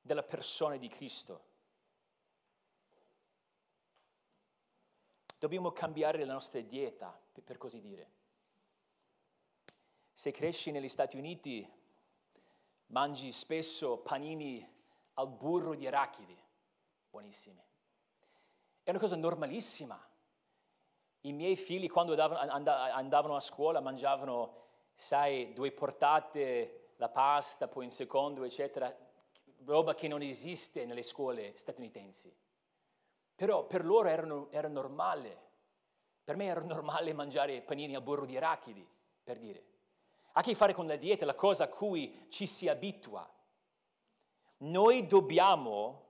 della 0.00 0.22
persona 0.22 0.76
di 0.76 0.86
Cristo. 0.86 1.47
Dobbiamo 5.38 5.70
cambiare 5.70 6.24
la 6.24 6.32
nostra 6.32 6.60
dieta, 6.60 7.16
per 7.44 7.58
così 7.58 7.80
dire. 7.80 8.10
Se 10.12 10.32
cresci 10.32 10.72
negli 10.72 10.88
Stati 10.88 11.16
Uniti, 11.16 11.66
mangi 12.86 13.30
spesso 13.30 13.98
panini 13.98 14.66
al 15.14 15.28
burro 15.28 15.76
di 15.76 15.86
arachidi, 15.86 16.36
buonissimi. 17.10 17.62
È 18.82 18.90
una 18.90 18.98
cosa 18.98 19.14
normalissima. 19.14 20.04
I 21.20 21.32
miei 21.32 21.54
figli 21.54 21.88
quando 21.88 22.20
andavano 22.20 23.36
a 23.36 23.40
scuola 23.40 23.80
mangiavano, 23.80 24.66
sai, 24.92 25.52
due 25.52 25.70
portate, 25.70 26.94
la 26.96 27.10
pasta, 27.10 27.68
poi 27.68 27.84
un 27.84 27.92
secondo, 27.92 28.42
eccetera, 28.42 28.92
roba 29.64 29.94
che 29.94 30.08
non 30.08 30.22
esiste 30.22 30.84
nelle 30.84 31.02
scuole 31.02 31.56
statunitensi. 31.56 32.34
Però 33.38 33.66
per 33.66 33.84
loro 33.84 34.08
era, 34.08 34.26
era 34.50 34.66
normale. 34.66 35.46
Per 36.24 36.34
me 36.34 36.46
era 36.46 36.60
normale 36.66 37.12
mangiare 37.12 37.62
panini 37.62 37.94
al 37.94 38.02
burro 38.02 38.26
di 38.26 38.36
arachidi, 38.36 38.84
per 39.22 39.38
dire. 39.38 39.64
Ha 40.32 40.40
a 40.40 40.42
che 40.42 40.56
fare 40.56 40.74
con 40.74 40.88
la 40.88 40.96
dieta, 40.96 41.24
la 41.24 41.36
cosa 41.36 41.64
a 41.64 41.68
cui 41.68 42.26
ci 42.30 42.48
si 42.48 42.66
abitua. 42.66 43.32
Noi 44.58 45.06
dobbiamo 45.06 46.06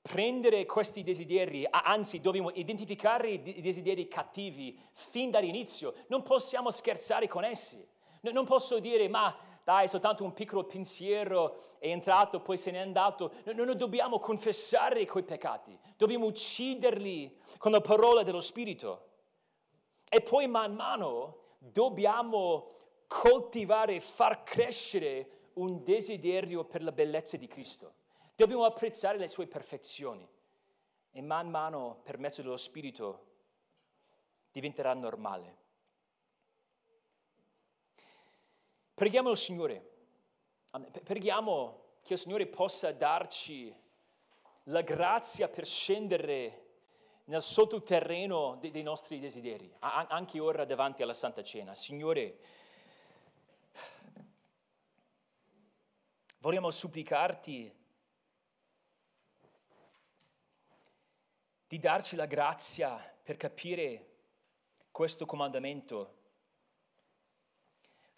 prendere 0.00 0.64
questi 0.64 1.02
desideri, 1.02 1.66
anzi 1.70 2.22
dobbiamo 2.22 2.50
identificare 2.52 3.28
i 3.32 3.60
desideri 3.60 4.08
cattivi 4.08 4.80
fin 4.92 5.30
dall'inizio. 5.30 5.92
Non 6.06 6.22
possiamo 6.22 6.70
scherzare 6.70 7.28
con 7.28 7.44
essi. 7.44 7.86
Non 8.22 8.46
posso 8.46 8.78
dire, 8.78 9.08
ma 9.08 9.36
dai, 9.70 9.86
soltanto 9.86 10.24
un 10.24 10.32
piccolo 10.32 10.64
pensiero, 10.64 11.56
è 11.78 11.86
entrato, 11.86 12.40
poi 12.40 12.56
se 12.56 12.72
n'è 12.72 12.78
andato. 12.78 13.32
Noi 13.54 13.76
dobbiamo 13.76 14.18
confessare 14.18 15.06
quei 15.06 15.22
peccati, 15.22 15.78
dobbiamo 15.96 16.26
ucciderli 16.26 17.38
con 17.56 17.70
la 17.70 17.80
parola 17.80 18.24
dello 18.24 18.40
Spirito. 18.40 19.06
E 20.08 20.22
poi 20.22 20.48
man 20.48 20.74
mano 20.74 21.58
dobbiamo 21.58 22.72
coltivare 23.06 24.00
far 24.00 24.42
crescere 24.42 25.50
un 25.54 25.84
desiderio 25.84 26.64
per 26.64 26.82
la 26.82 26.90
bellezza 26.90 27.36
di 27.36 27.46
Cristo. 27.46 27.94
Dobbiamo 28.34 28.64
apprezzare 28.64 29.18
le 29.18 29.28
sue 29.28 29.46
perfezioni 29.46 30.28
e 31.12 31.22
man 31.22 31.48
mano 31.48 32.00
per 32.02 32.18
mezzo 32.18 32.42
dello 32.42 32.56
Spirito 32.56 33.26
diventerà 34.50 34.94
normale. 34.94 35.58
Preghiamo 39.00 39.30
il 39.30 39.38
Signore, 39.38 39.92
preghiamo 41.02 42.00
che 42.02 42.12
il 42.12 42.18
Signore 42.18 42.46
possa 42.46 42.92
darci 42.92 43.74
la 44.64 44.82
grazia 44.82 45.48
per 45.48 45.64
scendere 45.64 46.66
nel 47.24 47.40
sottoterreno 47.40 48.56
dei 48.56 48.82
nostri 48.82 49.18
desideri, 49.18 49.74
anche 49.78 50.38
ora 50.38 50.66
davanti 50.66 51.02
alla 51.02 51.14
Santa 51.14 51.42
Cena. 51.42 51.74
Signore, 51.74 52.40
vogliamo 56.40 56.70
supplicarti 56.70 57.74
di 61.68 61.78
darci 61.78 62.16
la 62.16 62.26
grazia 62.26 62.98
per 63.22 63.38
capire 63.38 64.08
questo 64.90 65.24
comandamento 65.24 66.18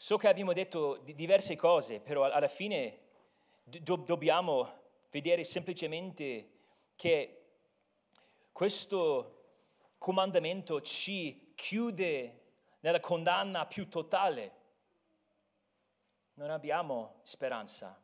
So 0.02 0.16
che 0.16 0.26
abbiamo 0.26 0.52
detto 0.52 0.96
diverse 0.96 1.54
cose, 1.54 2.00
però 2.00 2.24
alla 2.24 2.48
fine 2.48 2.98
do- 3.62 3.94
dobbiamo 3.94 4.80
vedere 5.12 5.44
semplicemente 5.44 6.50
che 6.96 7.44
questo 8.50 9.60
comandamento 9.98 10.80
ci 10.80 11.52
chiude 11.54 12.40
nella 12.80 12.98
condanna 12.98 13.64
più 13.66 13.88
totale. 13.88 14.56
Non 16.34 16.50
abbiamo 16.50 17.20
speranza, 17.22 17.96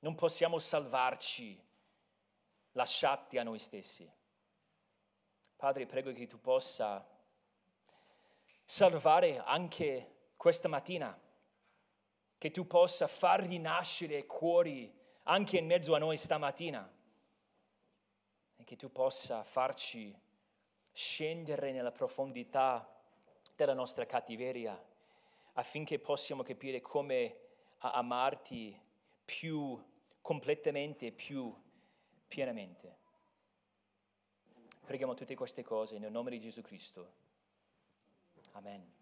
non 0.00 0.16
possiamo 0.16 0.58
salvarci 0.58 1.64
lasciati 2.72 3.38
a 3.38 3.44
noi 3.44 3.60
stessi. 3.60 4.12
Padre, 5.54 5.86
prego 5.86 6.10
che 6.12 6.26
tu 6.26 6.40
possa 6.40 7.08
salvare 8.64 9.38
anche 9.38 10.16
questa 10.38 10.68
mattina, 10.68 11.20
che 12.38 12.50
tu 12.52 12.66
possa 12.66 13.08
far 13.08 13.42
rinascere 13.42 14.24
cuori 14.24 14.90
anche 15.24 15.58
in 15.58 15.66
mezzo 15.66 15.94
a 15.94 15.98
noi 15.98 16.16
stamattina 16.16 16.90
e 18.56 18.64
che 18.64 18.76
tu 18.76 18.90
possa 18.90 19.42
farci 19.42 20.16
scendere 20.92 21.72
nella 21.72 21.90
profondità 21.90 22.88
della 23.56 23.74
nostra 23.74 24.06
cattiveria 24.06 24.80
affinché 25.54 25.98
possiamo 25.98 26.44
capire 26.44 26.80
come 26.80 27.40
amarti 27.78 28.80
più 29.24 29.76
completamente, 30.22 31.10
più 31.10 31.52
pienamente. 32.28 32.96
Preghiamo 34.86 35.14
tutte 35.14 35.34
queste 35.34 35.64
cose 35.64 35.98
nel 35.98 36.12
nome 36.12 36.30
di 36.30 36.40
Gesù 36.40 36.62
Cristo. 36.62 37.12
Amen. 38.52 38.97